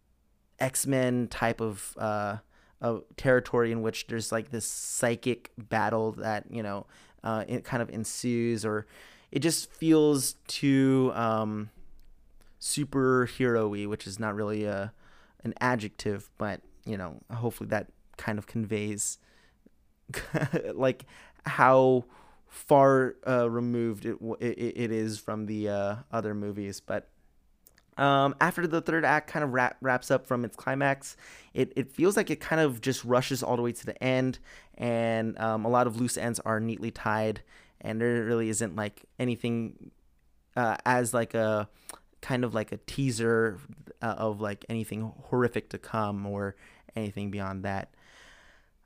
X 0.59 0.87
Men 0.87 1.29
type 1.29 1.61
of 1.61 1.95
uh, 1.99 2.39
a 2.85 2.99
territory 3.17 3.73
in 3.73 3.81
which 3.81 4.07
there's 4.07 4.31
like 4.31 4.51
this 4.51 4.67
psychic 4.67 5.51
battle 5.57 6.13
that 6.13 6.45
you 6.51 6.63
know 6.63 6.87
uh, 7.25 7.45
it 7.49 7.65
kind 7.65 7.83
of 7.83 7.89
ensues, 7.89 8.65
or 8.65 8.87
it 9.33 9.41
just 9.41 9.73
feels 9.73 10.35
too 10.47 11.11
um, 11.15 11.71
superhero-y, 12.61 13.87
which 13.87 14.07
is 14.07 14.21
not 14.21 14.35
really 14.35 14.65
a 14.65 14.93
an 15.43 15.55
adjective, 15.61 16.29
but 16.39 16.61
you 16.85 16.97
know, 16.97 17.21
hopefully 17.33 17.69
that 17.69 17.89
kind 18.19 18.39
of 18.39 18.47
conveys 18.47 19.19
like 20.75 21.07
how 21.47 22.05
far 22.47 23.17
uh, 23.27 23.51
removed 23.51 24.07
it, 24.07 24.17
it, 24.41 24.73
it 24.77 24.93
is 24.93 25.19
from 25.19 25.47
the 25.47 25.69
uh, 25.69 25.97
other 26.13 26.35
movies, 26.35 26.81
but 26.81 27.09
um, 27.97 28.35
after 28.41 28.67
the 28.67 28.81
third 28.81 29.05
act 29.05 29.31
kind 29.31 29.45
of 29.45 29.53
wrap, 29.53 29.77
wraps 29.81 30.11
up 30.11 30.27
from 30.27 30.45
its 30.45 30.57
climax, 30.57 31.17
it, 31.53 31.73
it 31.77 31.93
feels 31.93 32.17
like 32.17 32.31
it 32.31 32.41
kind 32.41 32.61
of 32.61 32.81
just 32.81 33.05
rushes 33.05 33.43
all 33.43 33.57
the 33.57 33.63
way 33.63 33.73
to 33.73 33.87
the 33.87 34.03
end, 34.03 34.39
and 34.77 35.39
um, 35.39 35.65
a 35.65 35.69
lot 35.69 35.87
of 35.87 36.01
loose 36.01 36.17
ends 36.17 36.41
are 36.41 36.61
neatly 36.61 36.91
tied, 36.91 37.43
and 37.81 38.01
there 38.01 38.25
really 38.25 38.49
isn't 38.49 38.77
like 38.77 39.05
anything 39.19 39.91
uh, 40.57 40.77
as 40.85 41.15
like 41.15 41.35
a 41.35 41.69
kind 42.21 42.45
of 42.45 42.55
like 42.55 42.73
a 42.73 42.79
teaser 42.79 43.59
uh, 44.03 44.15
of 44.19 44.41
like 44.41 44.65
anything 44.69 45.13
horrific 45.25 45.69
to 45.71 45.79
come 45.79 46.27
or 46.27 46.57
anything 46.97 47.31
beyond 47.31 47.65
that. 47.65 47.95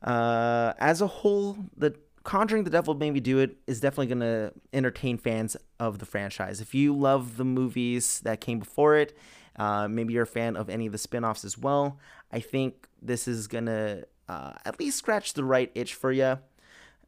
Uh, 0.03 0.73
as 0.79 1.01
a 1.01 1.07
whole, 1.07 1.57
the 1.77 1.95
Conjuring 2.29 2.65
the 2.65 2.71
Devil 2.71 2.93
Made 2.93 3.13
Me 3.13 3.21
Do 3.21 3.39
It 3.39 3.57
is 3.67 3.81
definitely 3.81 4.09
going 4.09 4.21
to 4.21 4.53
entertain 4.75 5.17
fans 5.17 5.57
of 5.81 5.99
the 5.99 6.05
franchise. 6.05 6.61
If 6.61 6.75
you 6.75 6.95
love 6.95 7.39
the 7.39 7.45
movies 7.47 8.21
that 8.21 8.39
came 8.39 8.59
before 8.59 8.97
it, 8.97 9.17
uh, 9.57 9.89
maybe 9.89 10.13
you're 10.13 10.25
a 10.25 10.27
fan 10.27 10.55
of 10.55 10.69
any 10.69 10.85
of 10.85 10.93
the 10.93 10.99
spin 10.99 11.25
offs 11.25 11.43
as 11.43 11.57
well, 11.57 11.99
I 12.31 12.41
think 12.41 12.87
this 13.01 13.29
is 13.29 13.47
going 13.47 13.65
to 13.65 14.07
uh, 14.29 14.53
at 14.67 14.79
least 14.79 14.99
scratch 14.99 15.33
the 15.33 15.43
right 15.43 15.73
itch 15.75 15.95
for 15.95 16.13
you. 16.13 16.39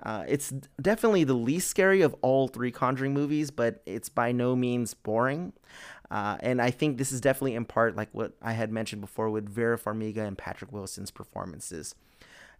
Uh, 0.02 0.24
it's 0.26 0.54
definitely 0.80 1.24
the 1.24 1.34
least 1.34 1.68
scary 1.68 2.00
of 2.00 2.16
all 2.22 2.48
three 2.48 2.70
Conjuring 2.70 3.12
movies, 3.12 3.50
but 3.50 3.82
it's 3.84 4.08
by 4.08 4.32
no 4.32 4.56
means 4.56 4.94
boring. 4.94 5.52
Uh, 6.10 6.38
and 6.40 6.62
I 6.62 6.70
think 6.70 6.96
this 6.96 7.12
is 7.12 7.20
definitely 7.20 7.56
in 7.56 7.66
part 7.66 7.94
like 7.94 8.08
what 8.12 8.32
I 8.40 8.52
had 8.52 8.72
mentioned 8.72 9.02
before 9.02 9.28
with 9.28 9.46
Vera 9.50 9.78
Farmiga 9.78 10.26
and 10.26 10.38
Patrick 10.38 10.72
Wilson's 10.72 11.10
performances. 11.10 11.94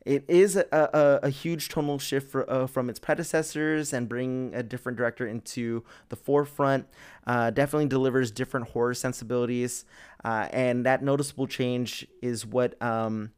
It 0.07 0.25
is 0.29 0.57
a, 0.57 0.67
a, 0.73 1.27
a 1.27 1.31
huge 1.31 1.69
tonal 1.69 1.99
shift 1.99 2.31
for, 2.31 2.51
uh, 2.51 2.67
from 2.67 2.89
its 2.89 2.99
predecessors 2.99 3.93
and 3.93 4.09
bring 4.09 4.53
a 4.55 4.63
different 4.63 4.97
director 4.97 5.27
into 5.27 5.85
the 6.09 6.17
forefront. 6.17 6.87
Uh, 7.27 7.51
definitely 7.51 7.89
delivers 7.89 8.31
different 8.31 8.69
horror 8.69 8.95
sensibilities. 8.95 9.85
Uh, 10.25 10.49
and 10.53 10.87
that 10.87 11.03
noticeable 11.03 11.47
change 11.47 12.07
is 12.23 12.47
what 12.47 12.81
um, 12.83 13.33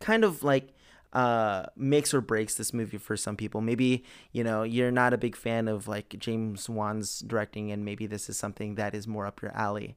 kind 0.00 0.24
of 0.24 0.42
like 0.42 0.70
uh, 1.12 1.66
makes 1.76 2.12
or 2.12 2.20
breaks 2.20 2.56
this 2.56 2.72
movie 2.72 2.98
for 2.98 3.16
some 3.16 3.36
people. 3.36 3.60
Maybe 3.60 4.04
you 4.32 4.42
know 4.42 4.62
you're 4.64 4.90
not 4.90 5.12
a 5.12 5.18
big 5.18 5.36
fan 5.36 5.68
of 5.68 5.86
like 5.86 6.16
James 6.18 6.68
Wan's 6.68 7.20
directing, 7.20 7.70
and 7.70 7.84
maybe 7.84 8.06
this 8.06 8.28
is 8.28 8.36
something 8.36 8.74
that 8.74 8.94
is 8.94 9.06
more 9.06 9.26
up 9.26 9.40
your 9.40 9.52
alley. 9.52 9.96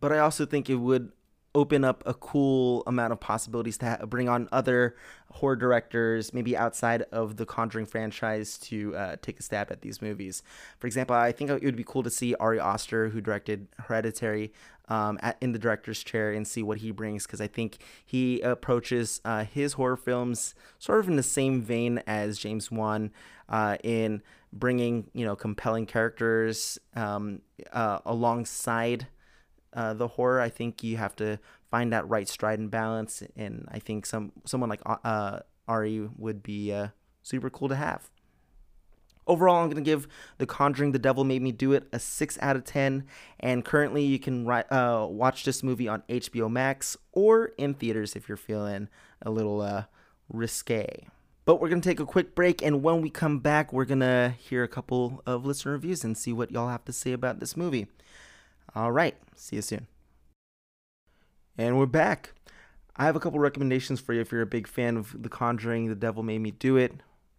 But 0.00 0.12
I 0.12 0.18
also 0.18 0.46
think 0.46 0.70
it 0.70 0.76
would 0.76 1.12
open 1.54 1.84
up 1.84 2.02
a 2.06 2.14
cool 2.14 2.82
amount 2.86 3.12
of 3.12 3.20
possibilities 3.20 3.78
to 3.78 3.86
ha- 3.86 4.06
bring 4.06 4.28
on 4.28 4.48
other 4.50 4.96
horror 5.30 5.56
directors, 5.56 6.32
maybe 6.34 6.56
outside 6.56 7.02
of 7.12 7.36
the 7.36 7.46
Conjuring 7.46 7.86
franchise, 7.86 8.58
to 8.58 8.94
uh, 8.96 9.16
take 9.22 9.38
a 9.38 9.42
stab 9.42 9.70
at 9.70 9.82
these 9.82 10.02
movies. 10.02 10.42
For 10.78 10.86
example, 10.86 11.16
I 11.16 11.32
think 11.32 11.50
it 11.50 11.64
would 11.64 11.76
be 11.76 11.84
cool 11.84 12.02
to 12.02 12.10
see 12.10 12.34
Ari 12.36 12.60
Aster, 12.60 13.08
who 13.08 13.20
directed 13.20 13.68
Hereditary, 13.78 14.52
um, 14.88 15.18
at, 15.22 15.36
in 15.40 15.52
the 15.52 15.58
director's 15.58 16.02
chair 16.02 16.32
and 16.32 16.46
see 16.46 16.62
what 16.62 16.78
he 16.78 16.90
brings 16.90 17.26
because 17.26 17.40
I 17.40 17.46
think 17.46 17.78
he 18.04 18.40
approaches 18.40 19.20
uh, 19.24 19.44
his 19.44 19.74
horror 19.74 19.96
films 19.96 20.54
sort 20.78 21.00
of 21.00 21.08
in 21.08 21.16
the 21.16 21.22
same 21.22 21.62
vein 21.62 22.02
as 22.06 22.38
James 22.38 22.70
Wan 22.70 23.10
uh, 23.48 23.78
in 23.82 24.22
bringing 24.52 25.10
you 25.14 25.24
know 25.24 25.34
compelling 25.34 25.86
characters 25.86 26.78
um, 26.94 27.40
uh, 27.72 27.98
alongside 28.04 29.08
uh, 29.74 29.94
the 29.94 30.08
horror. 30.08 30.40
I 30.40 30.48
think 30.48 30.82
you 30.82 30.96
have 30.96 31.16
to 31.16 31.38
find 31.70 31.92
that 31.92 32.08
right 32.08 32.28
stride 32.28 32.58
and 32.58 32.70
balance, 32.70 33.22
and 33.36 33.68
I 33.70 33.78
think 33.78 34.06
some 34.06 34.32
someone 34.44 34.70
like 34.70 34.80
uh, 34.84 35.40
Ari 35.68 36.08
would 36.16 36.42
be 36.42 36.72
uh, 36.72 36.88
super 37.22 37.50
cool 37.50 37.68
to 37.68 37.76
have. 37.76 38.10
Overall, 39.26 39.62
I'm 39.62 39.70
to 39.70 39.90
give 39.90 40.06
The 40.36 40.46
Conjuring 40.46 40.92
The 40.92 40.98
Devil 40.98 41.24
Made 41.24 41.40
Me 41.40 41.50
Do 41.50 41.72
It 41.72 41.88
a 41.92 41.98
6 41.98 42.38
out 42.42 42.56
of 42.56 42.64
10. 42.64 43.04
And 43.40 43.64
currently, 43.64 44.04
you 44.04 44.18
can 44.18 44.46
uh, 44.46 45.06
watch 45.08 45.44
this 45.44 45.62
movie 45.62 45.88
on 45.88 46.02
HBO 46.08 46.50
Max 46.50 46.96
or 47.12 47.52
in 47.56 47.72
theaters 47.72 48.16
if 48.16 48.28
you're 48.28 48.36
feeling 48.36 48.88
a 49.22 49.30
little 49.30 49.62
uh, 49.62 49.84
risque. 50.28 51.06
But 51.46 51.60
we're 51.60 51.68
to 51.80 51.88
take 51.88 52.00
a 52.00 52.06
quick 52.06 52.34
break. 52.34 52.62
And 52.62 52.82
when 52.82 53.00
we 53.00 53.08
come 53.08 53.38
back, 53.38 53.72
we're 53.72 53.84
to 54.00 54.34
hear 54.38 54.62
a 54.62 54.68
couple 54.68 55.22
of 55.26 55.46
listener 55.46 55.72
reviews 55.72 56.04
and 56.04 56.16
see 56.16 56.32
what 56.32 56.50
y'all 56.50 56.68
have 56.68 56.84
to 56.84 56.92
say 56.92 57.12
about 57.12 57.40
this 57.40 57.56
movie. 57.56 57.86
All 58.76 58.90
right. 58.90 59.14
See 59.36 59.56
you 59.56 59.62
soon. 59.62 59.86
And 61.56 61.78
we're 61.78 61.86
back. 61.86 62.32
I 62.96 63.04
have 63.04 63.14
a 63.14 63.20
couple 63.20 63.38
recommendations 63.38 64.00
for 64.00 64.12
you 64.12 64.20
if 64.20 64.32
you're 64.32 64.42
a 64.42 64.46
big 64.46 64.66
fan 64.66 64.96
of 64.96 65.22
The 65.22 65.28
Conjuring, 65.28 65.88
The 65.88 65.94
Devil 65.94 66.24
Made 66.24 66.40
Me 66.40 66.50
Do 66.50 66.76
It. 66.76 66.92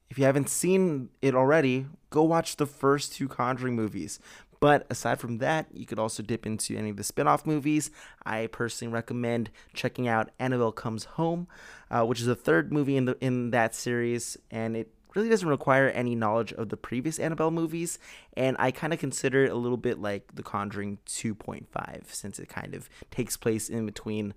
If 0.10 0.18
you 0.18 0.24
haven't 0.24 0.48
seen 0.48 1.10
it 1.22 1.36
already, 1.36 1.88
go 2.10 2.24
watch 2.24 2.56
the 2.56 2.66
first 2.66 3.14
two 3.14 3.28
Conjuring 3.28 3.76
movies. 3.76 4.18
But 4.62 4.88
aside 4.90 5.20
from 5.20 5.40
that, 5.40 5.68
you 5.74 5.86
could 5.86 6.00
also 6.00 6.24
dip 6.24 6.46
into 6.46 6.78
any 6.78 6.90
of 6.90 6.96
the 6.96 7.04
spin 7.04 7.28
off 7.28 7.46
movies. 7.46 7.92
I 8.26 8.48
personally 8.48 8.94
recommend 8.94 9.50
checking 9.74 10.08
out 10.08 10.32
Annabelle 10.40 10.72
Comes 10.72 11.04
Home, 11.04 11.48
uh, 11.92 12.06
which 12.06 12.22
is 12.22 12.28
the 12.28 12.36
third 12.36 12.72
movie 12.72 12.96
in, 12.96 13.06
the, 13.06 13.18
in 13.20 13.52
that 13.52 13.76
series, 13.76 14.38
and 14.50 14.78
it 14.78 14.95
really 15.16 15.30
doesn't 15.30 15.48
require 15.48 15.90
any 15.90 16.16
knowledge 16.16 16.54
of 16.54 16.70
the 16.70 16.78
previous 16.78 17.20
Annabelle 17.20 17.52
movies, 17.52 18.00
and 18.36 18.56
I 18.60 18.72
kind 18.72 18.94
of 18.94 19.00
consider 19.00 19.46
it 19.46 19.52
a 19.52 19.56
little 19.56 19.78
bit 19.78 20.00
like 20.00 20.36
The 20.36 20.44
Conjuring 20.44 21.00
2.5, 21.08 22.14
since 22.14 22.40
it 22.40 22.50
kind 22.50 22.74
of 22.74 22.90
takes 23.12 23.38
place 23.38 23.70
in 23.70 23.86
between 23.86 24.34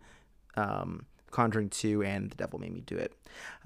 um, 0.56 1.06
Conjuring 1.30 1.70
2 1.70 2.02
and 2.02 2.30
The 2.30 2.36
Devil 2.36 2.58
Made 2.58 2.72
Me 2.72 2.80
Do 2.80 2.96
It. 2.96 3.12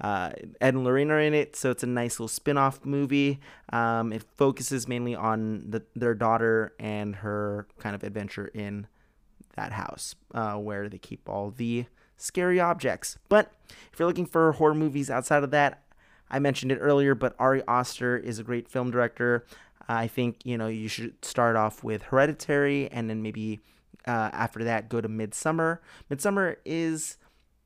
Uh, 0.01 0.31
Ed 0.59 0.73
and 0.73 0.83
Lorraine 0.83 1.11
are 1.11 1.19
in 1.19 1.33
it, 1.33 1.55
so 1.55 1.71
it's 1.71 1.83
a 1.83 1.87
nice 1.87 2.19
little 2.19 2.27
spin 2.27 2.57
off 2.57 2.85
movie. 2.85 3.39
Um, 3.71 4.11
it 4.11 4.23
focuses 4.35 4.87
mainly 4.87 5.15
on 5.15 5.69
the, 5.69 5.83
their 5.95 6.13
daughter 6.13 6.73
and 6.79 7.17
her 7.17 7.67
kind 7.79 7.95
of 7.95 8.03
adventure 8.03 8.47
in 8.47 8.87
that 9.55 9.71
house 9.73 10.15
uh, 10.33 10.55
where 10.55 10.89
they 10.89 10.97
keep 10.97 11.29
all 11.29 11.51
the 11.51 11.85
scary 12.17 12.59
objects. 12.59 13.17
But 13.29 13.51
if 13.91 13.99
you're 13.99 14.07
looking 14.07 14.25
for 14.25 14.53
horror 14.53 14.73
movies 14.73 15.09
outside 15.09 15.43
of 15.43 15.51
that, 15.51 15.82
I 16.33 16.39
mentioned 16.39 16.71
it 16.71 16.79
earlier, 16.79 17.13
but 17.15 17.35
Ari 17.37 17.61
Aster 17.67 18.17
is 18.17 18.39
a 18.39 18.43
great 18.43 18.67
film 18.67 18.91
director. 18.91 19.45
I 19.87 20.07
think 20.07 20.39
you 20.43 20.57
know 20.57 20.67
you 20.67 20.87
should 20.87 21.23
start 21.23 21.55
off 21.55 21.83
with 21.83 22.03
Hereditary, 22.03 22.89
and 22.91 23.09
then 23.09 23.21
maybe 23.21 23.61
uh, 24.07 24.29
after 24.33 24.63
that 24.63 24.89
go 24.89 24.99
to 24.99 25.07
Midsommar. 25.07 25.79
Midsommar 26.09 26.55
is 26.65 27.17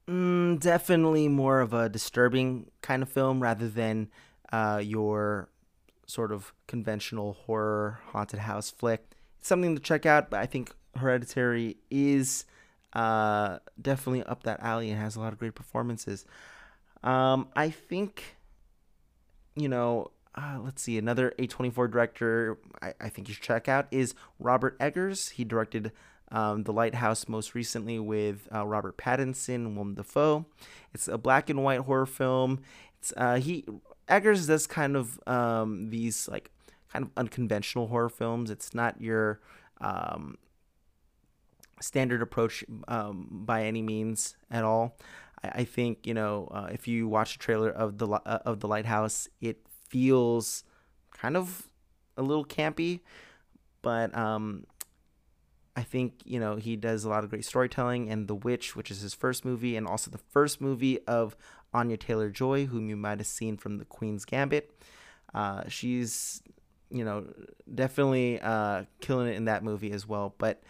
mm, 0.07 0.59
definitely 0.59 1.27
more 1.27 1.61
of 1.61 1.73
a 1.73 1.89
disturbing 1.89 2.69
kind 2.81 3.01
of 3.01 3.09
film 3.09 3.41
rather 3.41 3.69
than 3.69 4.09
uh, 4.51 4.81
your 4.83 5.49
sort 6.05 6.31
of 6.31 6.53
conventional 6.67 7.33
horror 7.45 7.99
haunted 8.11 8.39
house 8.39 8.69
flick. 8.69 9.11
It's 9.39 9.47
something 9.47 9.75
to 9.75 9.81
check 9.81 10.05
out, 10.05 10.29
but 10.29 10.39
I 10.39 10.45
think 10.45 10.73
Hereditary 10.95 11.77
is 11.89 12.45
uh, 12.93 13.59
definitely 13.81 14.23
up 14.23 14.43
that 14.43 14.59
alley 14.61 14.89
and 14.89 14.99
has 14.99 15.15
a 15.15 15.19
lot 15.19 15.33
of 15.33 15.39
great 15.39 15.55
performances. 15.55 16.25
Um, 17.03 17.49
I 17.55 17.69
think, 17.69 18.36
you 19.57 19.69
know, 19.69 20.11
uh, 20.35 20.59
let's 20.63 20.81
see, 20.81 20.97
another 20.97 21.33
A24 21.39 21.89
director 21.91 22.57
I, 22.81 22.93
I 23.01 23.09
think 23.09 23.27
you 23.27 23.33
should 23.33 23.43
check 23.43 23.67
out 23.67 23.87
is 23.91 24.13
Robert 24.39 24.77
Eggers. 24.79 25.29
He 25.29 25.43
directed 25.43 25.91
um, 26.31 26.63
The 26.63 26.73
Lighthouse 26.73 27.27
most 27.27 27.55
recently 27.55 27.99
with 27.99 28.47
uh, 28.53 28.65
Robert 28.65 28.97
Pattinson 28.97 29.73
Willem 29.73 29.95
Dafoe. 29.95 30.45
It's 30.93 31.07
a 31.07 31.17
black 31.17 31.49
and 31.49 31.63
white 31.63 31.81
horror 31.81 32.05
film. 32.05 32.59
It's 32.99 33.13
uh, 33.17 33.35
he 33.35 33.65
Eggers 34.07 34.47
does 34.47 34.67
kind 34.67 34.95
of 34.95 35.19
um, 35.27 35.89
these 35.89 36.27
like 36.27 36.51
kind 36.91 37.05
of 37.05 37.11
unconventional 37.17 37.87
horror 37.87 38.09
films. 38.09 38.49
It's 38.51 38.73
not 38.73 39.01
your 39.01 39.41
um, 39.81 40.37
standard 41.81 42.21
approach 42.21 42.63
um, 42.87 43.27
by 43.31 43.65
any 43.65 43.81
means 43.81 44.35
at 44.49 44.63
all. 44.63 44.97
I, 45.43 45.49
I 45.61 45.63
think 45.63 46.05
you 46.05 46.13
know 46.13 46.47
uh, 46.51 46.67
if 46.71 46.87
you 46.87 47.07
watch 47.07 47.37
the 47.37 47.43
trailer 47.43 47.69
of 47.69 47.97
the 47.97 48.07
uh, 48.07 48.39
of 48.45 48.59
the 48.59 48.67
Lighthouse, 48.67 49.27
it 49.41 49.57
feels 49.89 50.63
kind 51.11 51.37
of 51.37 51.69
a 52.17 52.21
little 52.21 52.45
campy, 52.45 53.01
but 53.81 54.15
um, 54.17 54.65
I 55.75 55.83
think 55.83 56.13
you 56.25 56.39
know 56.39 56.55
he 56.55 56.75
does 56.75 57.03
a 57.03 57.09
lot 57.09 57.23
of 57.23 57.29
great 57.29 57.45
storytelling, 57.45 58.09
and 58.09 58.27
The 58.27 58.35
Witch, 58.35 58.75
which 58.75 58.91
is 58.91 59.01
his 59.01 59.13
first 59.13 59.45
movie, 59.45 59.75
and 59.75 59.87
also 59.87 60.09
the 60.09 60.17
first 60.17 60.59
movie 60.59 60.99
of 61.07 61.37
Anya 61.73 61.97
Taylor 61.97 62.29
Joy, 62.29 62.65
whom 62.65 62.89
you 62.89 62.95
might 62.95 63.19
have 63.19 63.27
seen 63.27 63.57
from 63.57 63.77
The 63.77 63.85
Queen's 63.85 64.25
Gambit. 64.25 64.71
Uh, 65.33 65.63
she's 65.67 66.41
you 66.89 67.03
know 67.03 67.27
definitely 67.73 68.39
uh, 68.41 68.85
killing 69.01 69.27
it 69.27 69.35
in 69.35 69.45
that 69.45 69.63
movie 69.63 69.91
as 69.91 70.07
well. 70.07 70.33
But 70.37 70.63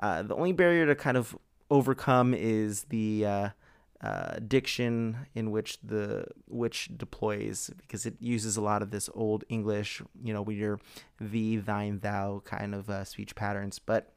uh, 0.00 0.22
the 0.22 0.34
only 0.34 0.52
barrier 0.52 0.86
to 0.86 0.94
kind 0.94 1.16
of 1.16 1.36
overcome 1.70 2.32
is 2.32 2.84
the 2.84 3.52
uh, 4.02 4.06
uh, 4.06 4.38
diction 4.46 5.26
in 5.34 5.50
which 5.50 5.78
the 5.82 6.24
Witch 6.48 6.90
deploys 6.96 7.70
because 7.78 8.06
it 8.06 8.14
uses 8.20 8.56
a 8.56 8.60
lot 8.60 8.82
of 8.82 8.90
this 8.90 9.10
old 9.14 9.44
English, 9.48 10.02
you 10.22 10.32
know, 10.32 10.48
your 10.48 10.80
thee, 11.20 11.56
thine, 11.56 11.98
thou 12.00 12.42
kind 12.44 12.74
of 12.74 12.88
uh, 12.88 13.04
speech 13.04 13.34
patterns. 13.34 13.78
But 13.78 14.12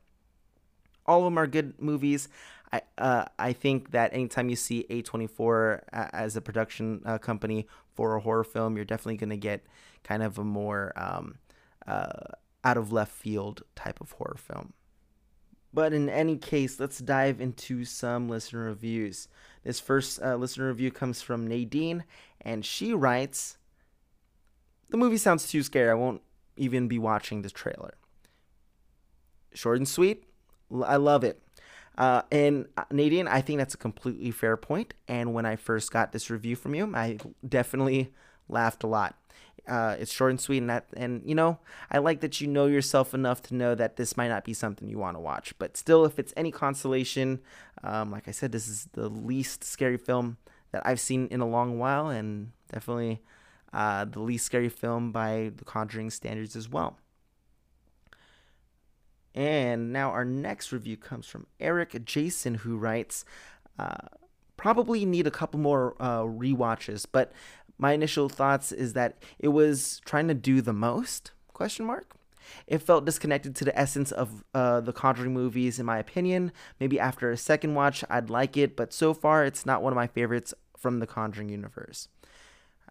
all 1.05 1.19
of 1.19 1.25
them 1.25 1.37
are 1.37 1.47
good 1.47 1.81
movies. 1.81 2.29
I 2.71 2.81
uh, 2.97 3.25
I 3.37 3.53
think 3.53 3.91
that 3.91 4.13
anytime 4.13 4.49
you 4.49 4.55
see 4.55 4.85
A24 4.89 5.81
as 5.91 6.35
a 6.35 6.41
production 6.41 7.01
uh, 7.05 7.17
company 7.17 7.67
for 7.93 8.15
a 8.15 8.21
horror 8.21 8.43
film, 8.43 8.75
you're 8.75 8.85
definitely 8.85 9.17
going 9.17 9.29
to 9.31 9.37
get 9.37 9.65
kind 10.03 10.23
of 10.23 10.37
a 10.37 10.43
more 10.43 10.93
um, 10.95 11.35
uh, 11.87 12.33
out 12.63 12.77
of 12.77 12.91
left 12.91 13.11
field 13.11 13.63
type 13.75 13.99
of 13.99 14.11
horror 14.11 14.37
film. 14.37 14.73
But 15.73 15.93
in 15.93 16.09
any 16.09 16.37
case, 16.37 16.79
let's 16.79 16.99
dive 16.99 17.39
into 17.39 17.85
some 17.85 18.27
listener 18.29 18.65
reviews. 18.65 19.27
This 19.63 19.79
first 19.79 20.21
uh, 20.21 20.35
listener 20.35 20.67
review 20.67 20.91
comes 20.91 21.21
from 21.21 21.47
Nadine, 21.47 22.03
and 22.41 22.65
she 22.65 22.93
writes 22.93 23.57
The 24.89 24.97
movie 24.97 25.17
sounds 25.17 25.47
too 25.49 25.63
scary. 25.63 25.89
I 25.89 25.93
won't 25.93 26.21
even 26.57 26.87
be 26.87 26.99
watching 26.99 27.41
the 27.41 27.49
trailer. 27.49 27.93
Short 29.53 29.77
and 29.77 29.87
sweet, 29.87 30.23
I 30.85 30.95
love 30.95 31.23
it. 31.23 31.41
Uh, 31.97 32.21
and 32.31 32.67
uh, 32.77 32.85
Nadine, 32.89 33.27
I 33.27 33.41
think 33.41 33.59
that's 33.59 33.73
a 33.73 33.77
completely 33.77 34.31
fair 34.31 34.55
point. 34.57 34.93
And 35.07 35.33
when 35.33 35.45
I 35.45 35.55
first 35.55 35.91
got 35.91 36.11
this 36.11 36.29
review 36.29 36.55
from 36.55 36.73
you, 36.73 36.91
I 36.95 37.19
definitely 37.47 38.13
laughed 38.51 38.83
a 38.83 38.87
lot. 38.87 39.15
Uh, 39.67 39.95
it's 39.99 40.11
short 40.11 40.31
and 40.31 40.41
sweet, 40.41 40.57
and 40.57 40.69
that, 40.69 40.87
and 40.97 41.21
you 41.23 41.35
know, 41.35 41.59
I 41.91 41.99
like 41.99 42.21
that 42.21 42.41
you 42.41 42.47
know 42.47 42.65
yourself 42.65 43.13
enough 43.13 43.41
to 43.43 43.55
know 43.55 43.75
that 43.75 43.95
this 43.95 44.17
might 44.17 44.27
not 44.27 44.43
be 44.43 44.53
something 44.53 44.87
you 44.89 44.97
want 44.97 45.15
to 45.15 45.21
watch. 45.21 45.53
But 45.59 45.77
still, 45.77 46.03
if 46.03 46.17
it's 46.17 46.33
any 46.35 46.51
consolation, 46.51 47.39
um, 47.83 48.11
like 48.11 48.27
I 48.27 48.31
said, 48.31 48.51
this 48.51 48.67
is 48.67 48.87
the 48.93 49.07
least 49.07 49.63
scary 49.63 49.97
film 49.97 50.37
that 50.71 50.81
I've 50.85 50.99
seen 50.99 51.27
in 51.27 51.41
a 51.41 51.47
long 51.47 51.77
while, 51.77 52.09
and 52.09 52.51
definitely 52.71 53.21
uh, 53.71 54.05
the 54.05 54.19
least 54.19 54.45
scary 54.45 54.69
film 54.69 55.11
by 55.11 55.51
The 55.55 55.65
Conjuring 55.65 56.09
standards 56.09 56.55
as 56.55 56.67
well. 56.67 56.97
And 59.33 59.93
now 59.93 60.09
our 60.09 60.25
next 60.25 60.71
review 60.71 60.97
comes 60.97 61.27
from 61.27 61.47
Eric 61.59 62.03
Jason, 62.03 62.55
who 62.55 62.77
writes, 62.77 63.23
uh, 63.79 63.95
probably 64.57 65.05
need 65.05 65.25
a 65.25 65.31
couple 65.31 65.59
more 65.59 66.01
uh, 66.01 66.23
re-watches, 66.23 67.05
but 67.05 67.31
my 67.81 67.93
initial 67.93 68.29
thoughts 68.29 68.71
is 68.71 68.93
that 68.93 69.17
it 69.39 69.49
was 69.49 69.99
trying 70.05 70.27
to 70.27 70.33
do 70.33 70.61
the 70.61 70.71
most? 70.71 71.31
Question 71.51 71.85
mark. 71.85 72.15
It 72.67 72.79
felt 72.79 73.05
disconnected 73.05 73.55
to 73.55 73.65
the 73.65 73.77
essence 73.77 74.11
of 74.11 74.43
uh, 74.53 74.81
the 74.81 74.93
Conjuring 74.93 75.33
movies, 75.33 75.79
in 75.79 75.85
my 75.85 75.97
opinion. 75.97 76.51
Maybe 76.79 76.99
after 76.99 77.31
a 77.31 77.37
second 77.37 77.73
watch, 77.73 78.03
I'd 78.09 78.29
like 78.29 78.55
it, 78.55 78.75
but 78.75 78.93
so 78.93 79.13
far, 79.13 79.45
it's 79.45 79.65
not 79.65 79.81
one 79.81 79.91
of 79.91 79.95
my 79.97 80.07
favorites 80.07 80.53
from 80.77 80.99
the 80.99 81.07
Conjuring 81.07 81.49
universe. 81.49 82.07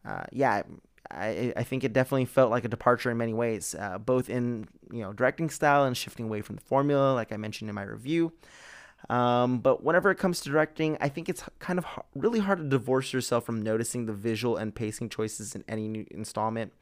Uh, 0.05 0.25
yeah, 0.33 0.63
I, 1.11 1.53
I 1.57 1.63
think 1.63 1.85
it 1.85 1.93
definitely 1.93 2.25
felt 2.25 2.51
like 2.51 2.65
a 2.65 2.69
departure 2.69 3.11
in 3.11 3.17
many 3.17 3.35
ways, 3.35 3.77
uh, 3.79 3.99
both 3.99 4.29
in 4.29 4.67
you 4.93 5.03
know 5.03 5.13
directing 5.13 5.51
style 5.51 5.85
and 5.85 5.97
shifting 5.97 6.27
away 6.27 6.41
from 6.41 6.57
the 6.57 6.63
formula, 6.63 7.15
like 7.15 7.33
I 7.33 7.37
mentioned 7.37 7.69
in 7.69 7.75
my 7.75 7.83
review. 7.83 8.33
Um, 9.11 9.59
but 9.59 9.83
whenever 9.83 10.13
it 10.13 10.19
comes 10.19 10.41
to 10.43 10.51
directing, 10.51 10.97
I 11.01 11.09
think 11.09 11.29
it's 11.29 11.43
kind 11.59 11.81
of 11.81 11.87
really 12.15 12.39
hard 12.39 12.59
to 12.59 12.65
divorce 12.65 13.13
yourself 13.13 13.45
from 13.45 13.61
noticing 13.61 14.07
the 14.07 14.13
visual 14.13 14.57
and 14.57 14.73
pacing 14.73 15.09
choices 15.09 15.57
in 15.57 15.65
any 15.67 15.89
new 15.89 16.07
installment. 16.13 16.73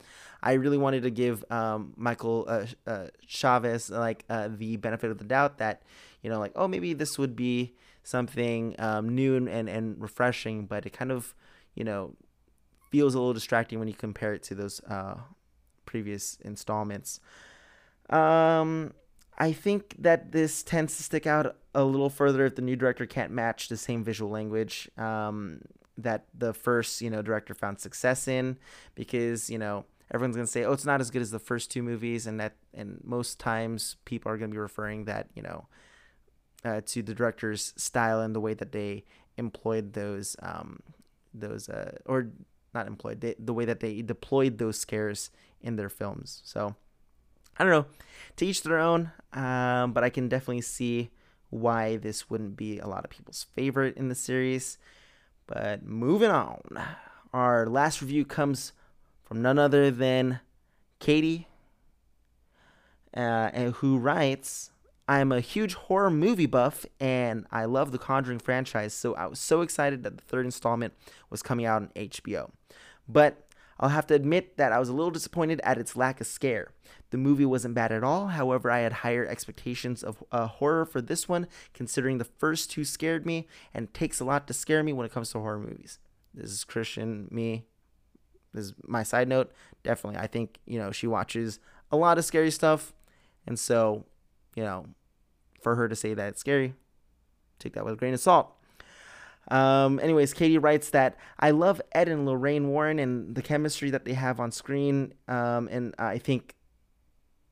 I 0.43 0.53
really 0.53 0.77
wanted 0.77 1.05
to 1.05 1.11
give 1.11 1.43
um, 1.51 1.95
Michael 1.97 2.45
uh, 2.47 2.67
uh, 2.87 3.07
Chaves 3.27 3.91
like 3.91 4.27
uh, 4.29 4.51
the 4.55 4.77
benefit 4.77 5.11
of 5.11 5.17
the 5.17 5.25
doubt 5.25 5.57
that 5.57 5.83
you 6.23 6.29
know 6.29 6.39
like 6.39 6.53
oh 6.55 6.69
maybe 6.69 6.93
this 6.93 7.17
would 7.19 7.35
be 7.35 7.75
something 8.03 8.77
um, 8.79 9.09
new 9.09 9.35
and, 9.37 9.49
and 9.49 10.01
refreshing, 10.01 10.67
but 10.67 10.85
it 10.85 10.91
kind 10.91 11.11
of 11.11 11.35
you 11.75 11.83
know 11.83 12.15
feels 12.91 13.15
a 13.15 13.19
little 13.19 13.33
distracting 13.33 13.79
when 13.79 13.89
you 13.89 13.95
compare 13.95 14.35
it 14.35 14.43
to 14.43 14.55
those 14.55 14.83
uh, 14.85 15.15
previous 15.87 16.37
installments. 16.45 17.21
Um, 18.11 18.93
I 19.39 19.53
think 19.53 19.95
that 20.01 20.33
this 20.33 20.65
tends 20.65 20.97
to 20.97 21.05
stick 21.05 21.27
out 21.27 21.57
a 21.73 21.85
little 21.85 22.11
further 22.11 22.45
if 22.45 22.57
the 22.57 22.63
new 22.63 22.75
director 22.75 23.07
can't 23.07 23.31
match 23.31 23.69
the 23.69 23.77
same 23.77 24.03
visual 24.03 24.31
language 24.31 24.91
um, 24.99 25.61
that 25.97 26.27
the 26.37 26.53
first, 26.53 27.01
you 27.01 27.09
know, 27.09 27.23
director 27.23 27.55
found 27.55 27.79
success 27.79 28.27
in, 28.27 28.59
because 28.97 29.49
you 29.49 29.59
know 29.59 29.85
everyone's 30.13 30.37
gonna 30.37 30.47
say, 30.49 30.65
oh, 30.65 30.73
it's 30.73 30.85
not 30.85 31.01
as 31.01 31.11
good 31.11 31.23
as 31.23 31.31
the 31.31 31.39
first 31.39 31.71
two 31.71 31.83
movies, 31.85 32.27
and 32.27 32.41
that 32.41 32.55
and 32.75 33.01
most 33.05 33.39
times 33.39 33.97
people 34.05 34.31
are 34.31 34.37
gonna 34.37 34.51
be 34.51 34.59
referring 34.59 35.05
that 35.05 35.29
you 35.35 35.43
know 35.43 35.67
uh, 36.65 36.81
to 36.87 37.03
the 37.03 37.15
director's 37.15 37.73
style 37.77 38.21
and 38.21 38.35
the 38.35 38.41
way 38.41 38.55
that 38.55 38.73
they 38.73 39.05
employed 39.37 39.93
those 39.93 40.35
um, 40.43 40.81
those 41.33 41.69
uh, 41.69 41.97
or 42.07 42.31
not 42.75 42.89
employed 42.89 43.21
they, 43.21 43.37
the 43.39 43.55
way 43.55 43.65
that 43.65 43.79
they 43.79 44.03
deployed 44.03 44.59
those 44.59 44.79
scares 44.79 45.31
in 45.61 45.77
their 45.77 45.89
films. 45.89 46.43
So 46.45 46.75
I 47.59 47.65
don't 47.65 47.73
know. 47.73 47.87
To 48.37 48.47
each 48.47 48.63
their 48.63 48.79
own, 48.79 49.11
um, 49.33 49.93
but 49.93 50.05
I 50.05 50.11
can 50.11 50.29
definitely 50.29 50.61
see 50.61 51.11
why 51.51 51.97
this 51.97 52.31
wouldn't 52.31 52.57
be 52.57 52.79
a 52.79 52.87
lot 52.87 53.05
of 53.05 53.11
people's 53.11 53.47
favorite 53.55 53.97
in 53.97 54.09
the 54.09 54.15
series. 54.15 54.79
But 55.47 55.85
moving 55.85 56.31
on, 56.31 56.61
our 57.33 57.67
last 57.67 58.01
review 58.01 58.25
comes 58.25 58.73
from 59.25 59.43
none 59.43 59.59
other 59.59 59.91
than 59.91 60.41
Katie, 61.01 61.49
uh, 63.15 63.51
who 63.73 63.99
writes, 63.99 64.71
I'm 65.09 65.33
a 65.33 65.41
huge 65.41 65.75
horror 65.75 66.11
movie 66.11 66.47
buff 66.47 66.85
and 67.01 67.47
I 67.51 67.65
love 67.65 67.93
the 67.93 67.99
Conjuring 67.99 68.41
franchise, 68.41 68.93
so 68.93 69.15
I 69.15 69.27
was 69.27 69.41
so 69.41 69.63
excited 69.63 70.03
that 70.03 70.19
the 70.19 70.23
third 70.23 70.45
installment 70.45 70.93
was 71.31 71.43
coming 71.43 71.65
out 71.65 71.83
on 71.83 71.89
HBO. 71.97 72.51
But 73.09 73.48
I'll 73.81 73.91
have 73.91 74.07
to 74.09 74.15
admit 74.15 74.57
that 74.57 74.73
I 74.73 74.79
was 74.79 74.89
a 74.89 74.93
little 74.93 75.11
disappointed 75.11 75.61
at 75.63 75.79
its 75.79 75.97
lack 75.97 76.21
of 76.21 76.27
scare. 76.27 76.73
The 77.11 77.19
movie 77.19 77.45
wasn't 77.47 77.75
bad 77.75 77.93
at 77.93 78.03
all, 78.03 78.29
however, 78.29 78.71
I 78.71 78.81
had 78.81 78.93
higher 78.93 79.27
expectations 79.27 80.03
of 80.03 80.23
uh, 80.33 80.47
horror 80.47 80.85
for 80.85 81.01
this 81.01 81.29
one, 81.29 81.47
considering 81.73 82.19
the 82.19 82.25
first 82.25 82.71
two 82.71 82.85
scared 82.85 83.25
me, 83.25 83.47
and 83.73 83.85
it 83.85 83.95
takes 83.95 84.21
a 84.21 84.25
lot 84.25 84.47
to 84.49 84.55
scare 84.55 84.83
me 84.83 84.93
when 84.93 85.07
it 85.07 85.13
comes 85.13 85.31
to 85.33 85.39
horror 85.39 85.59
movies. 85.59 85.99
This 86.35 86.51
is 86.51 86.65
Christian, 86.65 87.29
me. 87.31 87.65
This 88.53 88.67
is 88.67 88.75
my 88.85 89.03
side 89.03 89.29
note. 89.29 89.53
Definitely, 89.83 90.21
I 90.21 90.27
think, 90.27 90.59
you 90.67 90.79
know, 90.79 90.91
she 90.91 91.07
watches 91.07 91.61
a 91.91 91.97
lot 91.97 92.19
of 92.19 92.25
scary 92.25 92.51
stuff, 92.51 92.93
and 93.47 93.59
so, 93.59 94.05
you 94.55 94.65
know, 94.65 94.87
for 95.63 95.77
her 95.77 95.89
to 95.89 95.97
say 95.97 96.15
that 96.15 96.29
it's 96.29 96.41
scary, 96.41 96.75
take 97.59 97.75
that 97.75 97.85
with 97.85 97.95
a 97.95 97.97
grain 97.97 98.15
of 98.15 98.21
salt. 98.21 98.55
Um, 99.51 99.99
anyways, 100.01 100.35
Katie 100.35 100.59
writes 100.59 100.91
that 100.91 101.17
I 101.39 101.51
love 101.51 101.81
Ed 101.93 102.09
and 102.09 102.27
Lorraine 102.27 102.69
Warren 102.69 102.99
and 102.99 103.35
the 103.35 103.43
chemistry 103.43 103.91
that 103.91 104.05
they 104.05 104.13
have 104.13 104.41
on 104.41 104.53
screen. 104.53 105.15
Um, 105.27 105.69
and 105.69 105.95
I 105.99 106.19
think, 106.19 106.55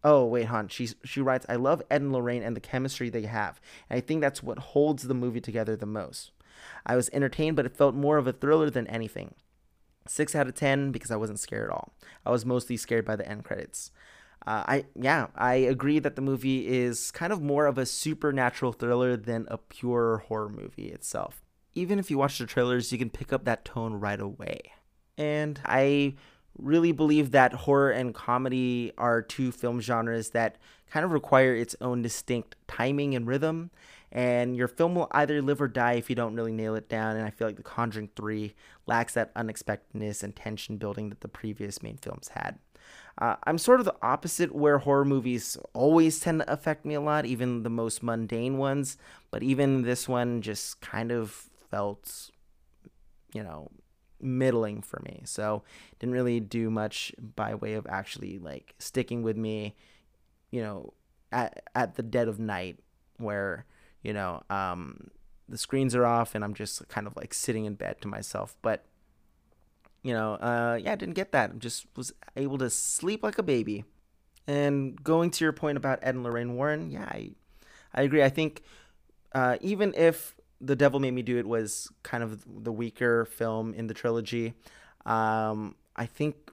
oh 0.05 0.27
wait, 0.27 0.47
hon, 0.47 0.69
she 0.69 0.91
she 1.05 1.21
writes, 1.21 1.47
I 1.49 1.57
love 1.57 1.83
Ed 1.91 2.03
and 2.03 2.13
Lorraine 2.13 2.43
and 2.43 2.55
the 2.55 2.61
chemistry 2.61 3.09
they 3.09 3.23
have. 3.23 3.61
And 3.89 3.97
I 3.97 4.01
think 4.01 4.21
that's 4.21 4.43
what 4.43 4.59
holds 4.59 5.05
the 5.05 5.15
movie 5.15 5.41
together 5.41 5.75
the 5.75 5.87
most. 5.87 6.33
I 6.85 6.97
was 6.97 7.11
entertained, 7.13 7.57
but 7.57 7.67
it 7.67 7.77
felt 7.77 7.95
more 7.95 8.19
of 8.19 8.27
a 8.27 8.33
thriller 8.33 8.71
than 8.71 8.87
anything. 8.89 9.35
Six 10.07 10.35
out 10.35 10.47
of 10.47 10.55
ten 10.55 10.93
because 10.93 11.11
I 11.11 11.17
wasn't 11.17 11.41
scared 11.41 11.71
at 11.71 11.75
all. 11.75 11.95
I 12.25 12.31
was 12.31 12.45
mostly 12.45 12.77
scared 12.77 13.07
by 13.07 13.17
the 13.17 13.29
end 13.29 13.45
credits. 13.45 13.91
Uh, 14.47 14.63
I 14.69 14.85
yeah, 14.95 15.29
I 15.35 15.55
agree 15.55 15.99
that 15.99 16.15
the 16.15 16.23
movie 16.23 16.69
is 16.69 17.11
kind 17.11 17.33
of 17.33 17.41
more 17.41 17.65
of 17.67 17.79
a 17.79 17.87
supernatural 17.87 18.73
thriller 18.73 19.17
than 19.17 19.47
a 19.51 19.57
pure 19.57 20.19
horror 20.29 20.51
movie 20.51 20.91
itself 20.91 21.46
even 21.77 21.99
if 21.99 22.11
you 22.11 22.19
watch 22.19 22.39
the 22.39 22.47
trailers, 22.47 22.91
you 22.91 22.99
can 22.99 23.11
pick 23.11 23.33
up 23.33 23.45
that 23.45 23.65
tone 23.65 23.95
right 23.95 24.21
away. 24.21 24.73
And 25.19 25.61
I 25.65 26.15
really 26.59 26.93
believe 26.93 27.33
that 27.33 27.53
horror 27.53 27.91
and 27.91 28.15
comedy 28.15 28.93
are 28.97 29.21
two 29.21 29.53
film 29.53 29.81
genres 29.81 30.31
that 30.31 30.57
kind 30.91 31.05
of 31.05 31.13
require 31.13 31.55
its 31.55 31.77
own 31.81 32.03
distinct 32.03 32.57
timing 32.67 33.15
and 33.15 33.27
rhythm. 33.27 33.71
And 34.11 34.57
your 34.57 34.69
film 34.69 34.95
will 34.95 35.09
either 35.11 35.43
live 35.43 35.61
or 35.61 35.69
die 35.69 35.95
if 35.95 36.09
you 36.09 36.17
don't 36.17 36.35
really 36.35 36.53
nail 36.53 36.75
it 36.75 36.89
down. 36.89 37.17
And 37.17 37.27
I 37.27 37.31
feel 37.31 37.49
like 37.49 37.57
The 37.57 37.63
Conjuring 37.63 38.09
3 38.17 38.55
lacks 38.87 39.15
that 39.15 39.33
unexpectedness 39.37 40.23
and 40.23 40.35
tension 40.35 40.79
building 40.79 41.11
that 41.11 41.21
the 41.21 41.29
previous 41.29 41.83
main 41.83 41.99
films 41.99 42.29
had. 42.29 42.59
Uh, 43.19 43.37
I'm 43.45 43.59
sort 43.59 43.81
of 43.81 43.87
the 43.87 43.97
opposite, 44.03 44.55
where 44.55 44.79
horror 44.79 45.05
movies 45.05 45.59
always 45.73 46.21
tend 46.21 46.41
to 46.41 46.53
affect 46.53 46.85
me 46.85 46.95
a 46.95 47.01
lot, 47.01 47.27
even 47.27 47.63
the 47.63 47.71
most 47.71 48.03
mundane 48.03 48.59
ones. 48.59 48.97
But 49.31 49.43
even 49.43 49.83
this 49.83 50.09
one 50.09 50.41
just 50.41 50.81
kind 50.81 51.11
of 51.11 51.51
felt, 51.71 52.31
you 53.33 53.43
know, 53.43 53.71
middling 54.21 54.83
for 54.83 55.01
me. 55.05 55.23
So 55.25 55.63
didn't 55.99 56.15
really 56.15 56.41
do 56.41 56.71
much 56.71 57.13
by 57.19 57.55
way 57.55 57.75
of 57.75 57.87
actually 57.89 58.39
like 58.39 58.75
sticking 58.79 59.23
with 59.23 59.37
me, 59.37 59.75
you 60.51 60.63
know, 60.63 60.93
at 61.33 61.63
at 61.75 61.97
the 61.97 62.03
dead 62.03 62.29
of 62.29 62.39
night 62.39 62.79
where, 63.19 63.67
you 64.03 64.13
know, 64.13 64.43
um 64.51 65.11
the 65.49 65.59
screens 65.59 65.95
are 65.95 66.07
off 66.07 66.35
and 66.35 66.43
I'm 66.43 66.55
just 66.55 66.87
kind 66.89 67.07
of 67.07 67.17
like 67.17 67.33
sitting 67.33 67.65
in 67.65 67.75
bed 67.75 68.01
to 68.01 68.09
myself. 68.09 68.57
But 68.63 68.85
you 70.03 70.13
know, 70.13 70.35
uh 70.35 70.79
yeah, 70.83 70.93
I 70.93 70.97
didn't 70.97 71.15
get 71.15 71.33
that. 71.33 71.51
I 71.51 71.59
just 71.59 71.87
was 71.97 72.13
able 72.37 72.59
to 72.59 72.71
sleep 72.71 73.23
like 73.23 73.39
a 73.39 73.43
baby. 73.43 73.85
And 74.49 75.03
going 75.03 75.31
to 75.33 75.45
your 75.45 75.53
point 75.53 75.77
about 75.77 75.99
Ed 76.03 76.15
and 76.15 76.23
Lorraine 76.23 76.55
Warren, 76.55 76.91
yeah, 76.91 77.05
I 77.05 77.33
I 77.93 78.03
agree. 78.03 78.23
I 78.23 78.29
think 78.29 78.63
uh, 79.33 79.57
even 79.61 79.93
if 79.97 80.36
the 80.61 80.77
Devil 80.77 81.01
Made 81.01 81.13
Me 81.13 81.23
Do 81.23 81.39
It 81.39 81.47
was 81.47 81.91
kind 82.03 82.23
of 82.23 82.45
the 82.65 82.73
weaker 82.73 83.25
film 83.25 83.75
in 83.75 83.87
the 83.87 83.95
trilogy. 83.95 84.55
Um, 85.05 85.75
I 85.95 86.07
think 86.07 86.51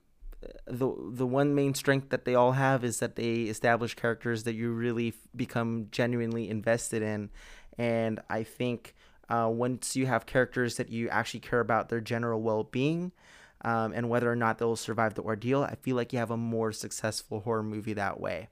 the 0.66 0.94
the 1.12 1.26
one 1.26 1.56
main 1.56 1.74
strength 1.74 2.10
that 2.10 2.26
they 2.26 2.36
all 2.36 2.52
have 2.54 2.84
is 2.84 3.00
that 3.00 3.16
they 3.16 3.44
establish 3.44 3.96
characters 3.96 4.44
that 4.44 4.56
you 4.56 4.72
really 4.72 5.14
become 5.36 5.88
genuinely 5.92 6.50
invested 6.50 7.02
in, 7.02 7.30
and 7.78 8.20
I 8.30 8.44
think 8.44 8.94
uh, 9.30 9.50
once 9.52 9.96
you 9.96 10.06
have 10.06 10.26
characters 10.26 10.78
that 10.78 10.90
you 10.90 11.10
actually 11.10 11.40
care 11.40 11.60
about 11.60 11.90
their 11.90 12.02
general 12.02 12.42
well 12.42 12.64
being. 12.64 13.12
Um, 13.66 13.94
and 13.94 14.10
whether 14.10 14.30
or 14.30 14.36
not 14.36 14.58
they'll 14.58 14.76
survive 14.76 15.14
the 15.14 15.22
ordeal, 15.22 15.64
I 15.64 15.76
feel 15.76 15.96
like 15.96 16.12
you 16.12 16.20
have 16.20 16.32
a 16.32 16.36
more 16.38 16.74
successful 16.74 17.40
horror 17.40 17.64
movie 17.64 17.94
that 17.94 18.20
way. 18.20 18.50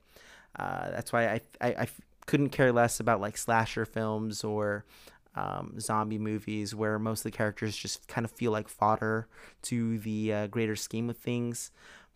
Uh, 0.58 0.90
that's 0.90 1.12
why 1.12 1.28
I, 1.28 1.40
I, 1.60 1.68
I 1.82 1.88
couldn't 2.26 2.48
care 2.48 2.72
less 2.72 2.98
about 2.98 3.20
like 3.20 3.36
slasher 3.36 3.84
films 3.84 4.42
or 4.42 4.86
um, 5.34 5.78
zombie 5.80 6.18
movies 6.18 6.74
where 6.74 6.98
most 6.98 7.20
of 7.20 7.32
the 7.32 7.36
characters 7.36 7.76
just 7.76 8.06
kind 8.08 8.24
of 8.24 8.30
feel 8.30 8.52
like 8.52 8.68
fodder 8.68 9.28
to 9.62 9.98
the 9.98 10.32
uh, 10.32 10.46
greater 10.48 10.76
scheme 10.76 11.08
of 11.10 11.16
things. 11.16 11.70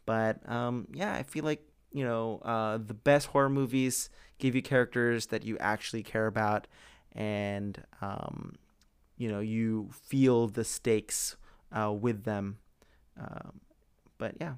But 0.04 0.48
um, 0.50 0.86
yeah, 0.92 1.14
I 1.14 1.22
feel 1.22 1.44
like 1.44 1.62
you 1.92 2.04
know 2.04 2.40
uh, 2.44 2.78
the 2.78 2.94
best 2.94 3.28
horror 3.28 3.48
movies 3.48 4.10
give 4.38 4.54
you 4.54 4.62
characters 4.62 5.26
that 5.26 5.44
you 5.44 5.56
actually 5.58 6.02
care 6.02 6.26
about, 6.26 6.66
and 7.12 7.82
um, 8.00 8.54
you 9.16 9.28
know 9.28 9.40
you 9.40 9.90
feel 9.92 10.48
the 10.48 10.64
stakes 10.64 11.36
uh, 11.72 11.92
with 11.92 12.24
them. 12.24 12.58
Um, 13.18 13.60
but 14.18 14.34
yeah, 14.40 14.54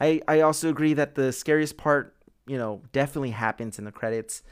I 0.00 0.20
I 0.28 0.40
also 0.40 0.68
agree 0.68 0.94
that 0.94 1.14
the 1.14 1.32
scariest 1.32 1.76
part 1.76 2.16
you 2.46 2.58
know 2.58 2.82
definitely 2.92 3.30
happens 3.30 3.78
in 3.78 3.84
the 3.84 3.92
credits. 3.92 4.42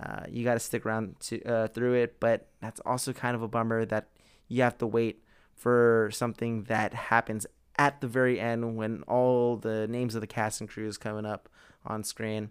Uh, 0.00 0.24
you 0.28 0.44
got 0.44 0.54
to 0.54 0.60
stick 0.60 0.86
around 0.86 1.18
to 1.20 1.42
uh, 1.44 1.68
through 1.68 1.94
it, 1.94 2.18
but 2.20 2.48
that's 2.60 2.80
also 2.80 3.12
kind 3.12 3.34
of 3.34 3.42
a 3.42 3.48
bummer 3.48 3.84
that 3.84 4.08
you 4.48 4.62
have 4.62 4.78
to 4.78 4.86
wait 4.86 5.22
for 5.54 6.10
something 6.12 6.64
that 6.64 6.94
happens 6.94 7.46
at 7.76 8.00
the 8.00 8.06
very 8.06 8.38
end 8.38 8.76
when 8.76 9.02
all 9.02 9.56
the 9.56 9.86
names 9.88 10.14
of 10.14 10.20
the 10.20 10.26
cast 10.26 10.60
and 10.60 10.68
crew 10.68 10.86
is 10.86 10.98
coming 10.98 11.26
up 11.26 11.48
on 11.84 12.04
screen 12.04 12.50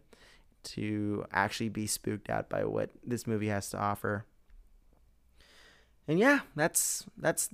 to 0.63 1.25
actually 1.32 1.69
be 1.69 1.88
spooked 1.88 2.30
out 2.30 2.49
by 2.49 2.63
what 2.63 2.89
this 3.04 3.25
movie 3.25 3.47
has 3.47 3.69
to 3.69 3.77
offer. 3.77 4.25
And 6.08 6.19
yeah, 6.19 6.41
that's 6.56 7.06
that's 7.17 7.49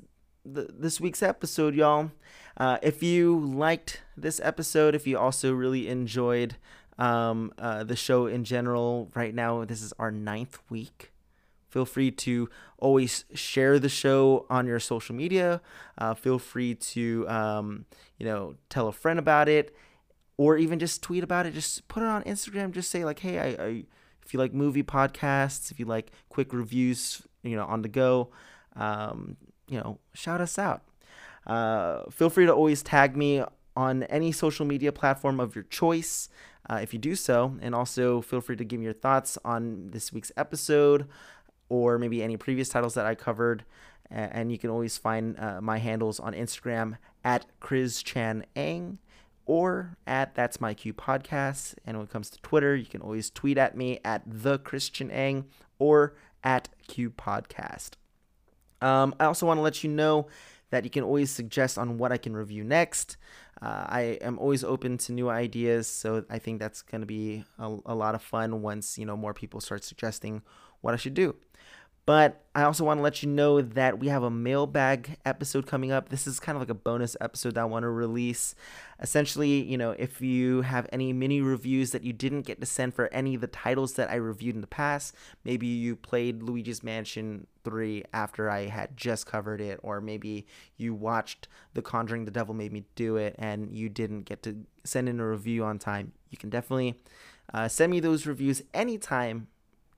the, 0.45 0.69
this 0.78 1.00
week's 1.00 1.21
episode, 1.21 1.76
y'all. 1.76 2.12
Uh, 2.56 2.78
if 2.82 3.04
you 3.04 3.39
liked 3.39 4.02
this 4.15 4.39
episode, 4.43 4.95
if 4.95 5.06
you 5.06 5.17
also 5.17 5.54
really 5.54 5.88
enjoyed 5.88 6.56
um, 6.98 7.54
uh, 7.58 7.84
the 7.84 7.96
show 7.96 8.28
in 8.28 8.44
general. 8.44 9.12
Right 9.16 9.34
now, 9.34 9.66
this 9.66 9.82
is 9.82 9.94
our 10.00 10.12
ninth 10.12 10.60
week. 10.70 11.12
Feel 11.70 11.86
free 11.86 12.12
to 12.12 12.50
always 12.78 13.26
share 13.34 13.78
the 13.78 13.90
show 13.90 14.46
on 14.50 14.66
your 14.68 14.80
social 14.80 15.14
media. 15.14 15.62
Uh, 15.98 16.14
feel 16.14 16.40
free 16.40 16.76
to, 16.76 17.28
um, 17.28 17.86
you 18.18 18.26
know, 18.26 18.56
tell 18.70 18.88
a 18.88 18.94
friend 18.94 19.20
about 19.20 19.50
it, 19.50 19.76
or 20.38 20.58
even 20.58 20.80
just 20.80 21.04
tweet 21.04 21.24
about 21.24 21.46
it. 21.46 21.54
Just 21.54 21.88
put 21.88 22.04
it 22.04 22.08
on 22.08 22.24
Instagram. 22.24 22.72
Just 22.72 22.90
say 22.90 23.04
like, 23.04 23.20
"Hey, 23.20 23.40
I, 23.40 23.64
I 23.64 23.84
if 24.28 24.34
you 24.34 24.40
like 24.40 24.54
movie 24.54 24.84
podcasts, 24.84 25.72
if 25.72 25.80
you 25.80 25.86
like 25.86 26.12
quick 26.30 26.54
reviews, 26.54 27.22
you 27.44 27.56
know, 27.56 27.66
on 27.66 27.82
the 27.82 27.88
go, 27.88 28.30
um, 28.76 29.38
you 29.68 29.78
know, 29.78 30.00
shout 30.14 30.42
us 30.42 30.60
out. 30.60 30.84
Uh, 31.46 32.04
feel 32.12 32.30
free 32.30 32.46
to 32.46 32.54
always 32.54 32.84
tag 32.84 33.16
me 33.16 33.44
on 33.76 34.04
any 34.04 34.32
social 34.32 34.66
media 34.66 34.92
platform 34.92 35.40
of 35.40 35.56
your 35.56 35.64
choice 35.66 36.30
uh, 36.69 36.80
if 36.82 36.93
you 36.93 36.99
do 36.99 37.15
so. 37.15 37.58
And 37.62 37.73
also 37.73 38.21
feel 38.21 38.41
free 38.41 38.56
to 38.56 38.65
give 38.65 38.80
me 38.80 38.86
your 38.86 38.93
thoughts 38.93 39.38
on 39.43 39.89
this 39.91 40.12
week's 40.13 40.32
episode 40.38 41.08
or 41.69 41.97
maybe 41.97 42.23
any 42.23 42.38
previous 42.38 42.69
titles 42.69 42.93
that 42.93 43.06
I 43.06 43.15
covered. 43.15 43.63
And 44.10 44.51
you 44.51 44.58
can 44.58 44.69
always 44.69 44.97
find 44.97 45.38
uh, 45.38 45.60
my 45.60 45.80
handles 45.80 46.19
on 46.19 46.34
Instagram 46.34 46.97
at 47.25 47.45
Chris 47.60 48.01
Chan 48.01 48.45
Ang 48.56 48.99
or 49.45 49.97
at 50.06 50.34
That's 50.34 50.62
My 50.62 50.73
Queue 50.73 50.93
Podcast. 50.93 51.75
And 51.86 51.97
when 51.97 52.06
it 52.06 52.12
comes 52.12 52.30
to 52.30 52.41
Twitter, 52.41 52.75
you 52.75 52.86
can 52.86 53.01
always 53.01 53.30
tweet 53.30 53.58
at 53.58 53.75
me 53.75 53.99
at 54.06 54.21
The 54.25 54.60
Christian 54.60 55.12
Ang 55.12 55.45
or 55.80 56.15
at 56.43 56.69
Queue 56.88 57.10
Podcast. 57.10 57.91
Um, 58.82 59.15
I 59.19 59.25
also 59.25 59.45
want 59.45 59.58
to 59.58 59.62
let 59.62 59.84
you 59.84 59.89
know 59.89 60.27
that 60.69 60.84
you 60.84 60.89
can 60.89 61.03
always 61.03 61.32
suggest 61.32 61.77
on 61.77 61.97
what 61.97 62.12
I 62.12 62.17
can 62.17 62.36
review 62.36 62.63
next. 62.63 63.17
Uh, 63.62 63.86
I 63.88 64.02
am 64.22 64.38
always 64.38 64.63
open 64.63 64.98
to 65.00 65.12
new 65.12 65.30
ideas, 65.30 65.88
so 65.88 66.24
I 66.30 66.38
think 66.38 66.60
that's 66.60 66.82
going 66.82 67.02
to 67.02 67.08
be 67.08 67.43
a, 67.58 67.78
a 67.88 67.96
lot 67.96 68.13
of 68.13 68.22
fun 68.22 68.62
once 68.62 68.98
you 68.98 69.06
know 69.06 69.17
more 69.17 69.34
people 69.34 69.62
start 69.62 69.84
suggesting 69.84 70.43
what 70.82 70.93
I 70.93 70.98
should 70.98 71.15
do. 71.15 71.36
But 72.08 72.46
I 72.56 72.63
also 72.63 72.86
want 72.86 73.00
to 73.00 73.02
let 73.02 73.22
you 73.22 73.28
know 73.28 73.62
that 73.62 74.00
we 74.00 74.08
have 74.08 74.24
a 74.24 74.30
mailbag 74.30 75.17
episode 75.26 75.67
coming 75.67 75.91
up. 75.91 76.08
This 76.08 76.26
is 76.26 76.39
kind 76.39 76.56
of 76.56 76.62
like 76.62 76.70
a 76.70 76.74
bonus 76.74 77.17
episode 77.20 77.56
that 77.56 77.62
I 77.62 77.65
want 77.65 77.84
to 77.84 77.89
release. 77.89 78.56
Essentially, 79.02 79.62
you 79.62 79.78
know, 79.78 79.91
if 79.91 80.22
you 80.22 80.62
have 80.62 80.88
any 80.93 81.12
mini 81.12 81.41
reviews 81.41 81.91
that 81.91 82.06
you 82.06 82.13
didn't 82.13 82.43
get 82.43 82.62
to 82.62 82.65
send 82.65 82.93
for 82.93 83.13
any 83.13 83.36
of 83.36 83.41
the 83.41 83.48
titles 83.48 83.96
that 83.96 84.10
I 84.10 84.15
reviewed 84.15 84.56
in 84.56 84.62
the 84.62 84.67
past, 84.67 85.15
maybe 85.43 85.67
you 85.67 85.98
played 85.98 86.41
Luigi's 86.41 86.82
Mansion 86.82 87.46
3 87.65 88.06
after 88.13 88.50
I 88.50 88.67
had 88.67 88.96
just 88.96 89.26
covered 89.26 89.60
it, 89.60 89.78
or 89.84 90.00
maybe 90.00 90.48
you 90.78 90.93
watched 90.93 91.50
The 91.74 91.82
Conjuring 91.82 92.24
The 92.24 92.32
Devil 92.32 92.54
Made 92.54 92.72
Me 92.72 92.86
Do 92.96 93.17
It 93.17 93.36
and 93.38 93.76
you 93.76 93.89
didn't 93.89 94.22
get 94.22 94.43
to 94.43 94.63
send 94.86 95.10
in 95.10 95.20
a 95.20 95.28
review 95.28 95.65
on 95.65 95.78
time, 95.78 96.13
you 96.30 96.38
can 96.38 96.50
definitely 96.50 97.02
uh, 97.54 97.67
send 97.67 97.91
me 97.91 98.00
those 98.00 98.26
reviews 98.26 98.62
anytime, 98.74 99.50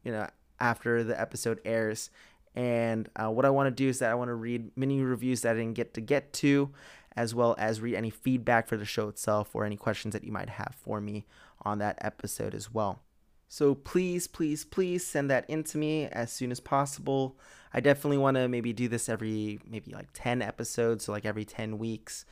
you 0.03 0.11
know 0.11 0.27
after 0.59 1.03
the 1.03 1.19
episode 1.19 1.59
airs. 1.65 2.09
And 2.55 3.09
uh, 3.15 3.29
what 3.29 3.45
I 3.45 3.49
want 3.49 3.67
to 3.67 3.83
do 3.83 3.87
is 3.89 3.99
that 3.99 4.11
I 4.11 4.15
want 4.15 4.29
to 4.29 4.35
read 4.35 4.71
many 4.75 5.01
reviews 5.01 5.41
that 5.41 5.55
I 5.55 5.59
didn't 5.59 5.75
get 5.75 5.93
to 5.93 6.01
get 6.01 6.33
to, 6.33 6.71
as 7.15 7.35
well 7.35 7.55
as 7.57 7.81
read 7.81 7.95
any 7.95 8.09
feedback 8.09 8.67
for 8.67 8.77
the 8.77 8.85
show 8.85 9.07
itself 9.07 9.55
or 9.55 9.65
any 9.65 9.77
questions 9.77 10.13
that 10.13 10.23
you 10.23 10.31
might 10.31 10.49
have 10.49 10.75
for 10.77 10.99
me 10.99 11.25
on 11.61 11.79
that 11.79 11.97
episode 12.01 12.55
as 12.55 12.73
well. 12.73 13.01
So 13.47 13.73
please, 13.73 14.27
please, 14.27 14.63
please 14.63 15.05
send 15.05 15.29
that 15.31 15.49
in 15.49 15.63
to 15.65 15.77
me 15.77 16.05
as 16.05 16.31
soon 16.31 16.51
as 16.51 16.59
possible. 16.59 17.37
I 17.73 17.79
definitely 17.79 18.19
want 18.19 18.37
to 18.37 18.47
maybe 18.47 18.73
do 18.73 18.87
this 18.87 19.09
every 19.09 19.59
maybe 19.67 19.91
like 19.91 20.09
10 20.13 20.41
episodes, 20.41 21.05
so 21.05 21.11
like 21.11 21.25
every 21.25 21.45
10 21.45 21.77
weeks. 21.79 22.25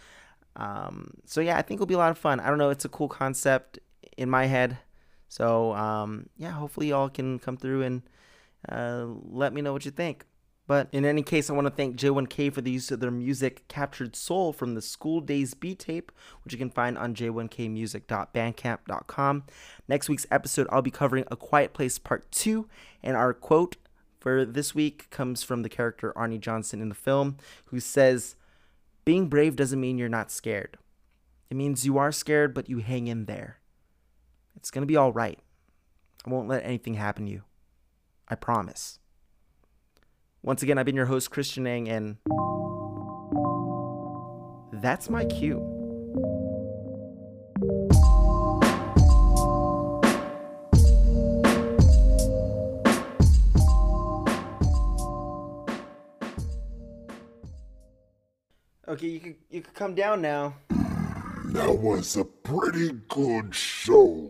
Um, 0.56 1.16
so 1.26 1.42
yeah, 1.42 1.58
I 1.58 1.64
think 1.64 1.78
it'll 1.78 1.88
be 1.88 1.96
a 1.96 2.00
lot 2.00 2.12
of 2.12 2.18
fun. 2.18 2.40
I 2.40 2.50
don't 2.50 2.58
know, 2.58 2.70
it's 2.70 2.86
a 2.86 2.90
cool 2.90 3.08
concept 3.08 3.80
in 4.16 4.30
my 4.30 4.46
head. 4.46 4.78
So 5.28 5.74
um, 5.74 6.30
yeah, 6.38 6.52
hopefully 6.52 6.90
y'all 6.90 7.10
can 7.10 7.40
come 7.40 7.58
through 7.58 7.84
and 7.84 8.02
uh, 8.70 9.08
let 9.30 9.54
me 9.54 9.62
know 9.62 9.74
what 9.74 9.86
you 9.86 9.92
think. 9.92 10.26
But 10.68 10.90
in 10.92 11.06
any 11.06 11.24
case, 11.24 11.50
I 11.50 11.54
want 11.54 11.68
to 11.68 11.72
thank 11.72 11.96
J1K 11.96 12.52
for 12.52 12.60
the 12.60 12.72
use 12.72 12.92
of 12.92 13.00
their 13.00 13.10
music 13.10 13.66
Captured 13.70 14.18
Soul 14.18 14.52
from 14.52 14.76
the 14.76 14.82
School 14.82 15.22
Days 15.22 15.54
B 15.54 15.74
tape, 15.74 16.12
which 16.44 16.52
you 16.52 16.60
can 16.60 16.70
find 16.70 16.98
on 16.98 17.16
j1kmusic.bandcamp.com. 17.16 19.44
Next 19.88 20.10
week's 20.10 20.28
episode, 20.30 20.68
I'll 20.70 20.82
be 20.82 20.92
covering 20.92 21.24
A 21.32 21.38
Quiet 21.38 21.74
Place 21.74 21.98
Part 21.98 22.30
2, 22.34 22.68
and 23.02 23.16
our 23.16 23.34
quote 23.34 23.78
for 24.20 24.44
this 24.44 24.76
week 24.76 25.10
comes 25.10 25.42
from 25.42 25.62
the 25.62 25.70
character 25.70 26.12
Arne 26.18 26.42
Johnson 26.42 26.82
in 26.82 26.90
the 26.90 26.96
film, 26.96 27.38
who 27.68 27.80
says, 27.80 28.36
Being 29.06 29.30
brave 29.30 29.56
doesn't 29.56 29.80
mean 29.80 29.98
you're 29.98 30.10
not 30.10 30.32
scared. 30.32 30.78
It 31.50 31.56
means 31.56 31.86
you 31.86 31.98
are 31.98 32.12
scared, 32.12 32.54
but 32.54 32.70
you 32.70 32.80
hang 32.80 33.08
in 33.08 33.24
there. 33.24 33.60
It's 34.58 34.72
going 34.72 34.82
to 34.82 34.88
be 34.88 34.98
all 34.98 35.14
right. 35.14 35.40
I 36.26 36.30
won't 36.30 36.50
let 36.50 36.66
anything 36.66 36.96
happen 36.96 37.26
to 37.26 37.32
you. 37.32 37.44
I 38.28 38.36
promise. 38.36 39.00
Once 40.42 40.64
again, 40.64 40.78
I've 40.78 40.86
been 40.86 40.96
your 40.96 41.06
host, 41.06 41.30
Christian 41.32 41.68
Ang, 41.68 41.88
and 41.88 42.18
that's 44.74 45.10
my 45.10 45.26
cue. 45.26 45.60
Okay, 58.88 59.08
you 59.08 59.20
can 59.20 59.36
you 59.50 59.62
can 59.62 59.74
come 59.74 59.94
down 59.96 60.22
now. 60.22 60.56
That 61.48 61.78
was 61.80 62.16
a 62.18 62.26
pretty 62.26 62.92
good 63.08 63.54
show. 63.54 64.30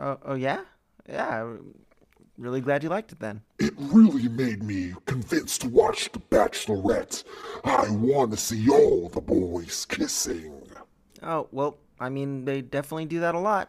Oh, 0.00 0.18
oh 0.24 0.34
yeah, 0.34 0.62
yeah. 1.08 1.56
Really 2.38 2.62
glad 2.62 2.82
you 2.82 2.88
liked 2.88 3.12
it 3.12 3.20
then. 3.20 3.42
It 3.58 3.74
really 3.76 4.26
made 4.28 4.62
me 4.62 4.94
convinced 5.04 5.60
to 5.60 5.68
watch 5.68 6.10
The 6.10 6.20
Bachelorette. 6.20 7.22
I 7.64 7.90
want 7.90 8.30
to 8.30 8.38
see 8.38 8.70
all 8.70 9.10
the 9.10 9.20
boys 9.20 9.84
kissing. 9.84 10.54
Oh, 11.22 11.48
well, 11.52 11.76
I 11.98 12.08
mean, 12.08 12.46
they 12.46 12.62
definitely 12.62 13.04
do 13.04 13.20
that 13.20 13.34
a 13.34 13.38
lot. 13.38 13.68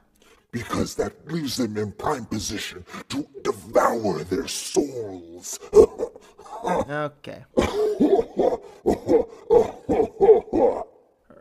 Because 0.52 0.96
that 0.96 1.30
leaves 1.30 1.58
them 1.58 1.76
in 1.78 1.92
prime 1.92 2.26
position 2.26 2.86
to 3.10 3.28
devour 3.44 4.24
their 4.24 4.48
souls. 4.48 5.60
okay. 6.90 7.44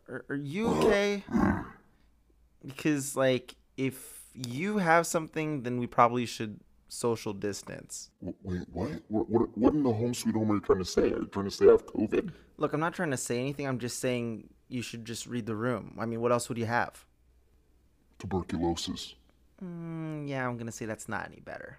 are, 0.08 0.24
are 0.28 0.34
you 0.34 0.66
okay? 0.68 1.22
Because, 2.66 3.14
like, 3.14 3.54
if 3.76 4.19
you 4.34 4.78
have 4.78 5.06
something, 5.06 5.62
then 5.62 5.78
we 5.78 5.86
probably 5.86 6.26
should 6.26 6.60
social 6.88 7.32
distance. 7.32 8.10
Wait, 8.20 8.62
what? 8.72 8.90
What, 9.08 9.28
what? 9.28 9.58
what 9.58 9.74
in 9.74 9.82
the 9.82 9.92
home 9.92 10.14
sweet 10.14 10.34
home 10.34 10.50
are 10.50 10.54
you 10.54 10.60
trying 10.60 10.80
to 10.80 10.84
say? 10.84 11.02
Are 11.02 11.20
you 11.20 11.28
trying 11.32 11.46
to 11.46 11.50
say 11.50 11.66
I 11.66 11.72
have 11.72 11.86
COVID? 11.86 12.32
Look, 12.58 12.72
I'm 12.72 12.80
not 12.80 12.94
trying 12.94 13.10
to 13.12 13.16
say 13.16 13.38
anything. 13.38 13.66
I'm 13.66 13.78
just 13.78 14.00
saying 14.00 14.48
you 14.68 14.82
should 14.82 15.04
just 15.04 15.26
read 15.26 15.46
the 15.46 15.56
room. 15.56 15.96
I 15.98 16.06
mean, 16.06 16.20
what 16.20 16.32
else 16.32 16.48
would 16.48 16.58
you 16.58 16.66
have? 16.66 17.04
Tuberculosis. 18.18 19.14
Mm, 19.64 20.28
yeah, 20.28 20.46
I'm 20.46 20.56
gonna 20.56 20.72
say 20.72 20.86
that's 20.86 21.08
not 21.08 21.26
any 21.26 21.40
better. 21.40 21.78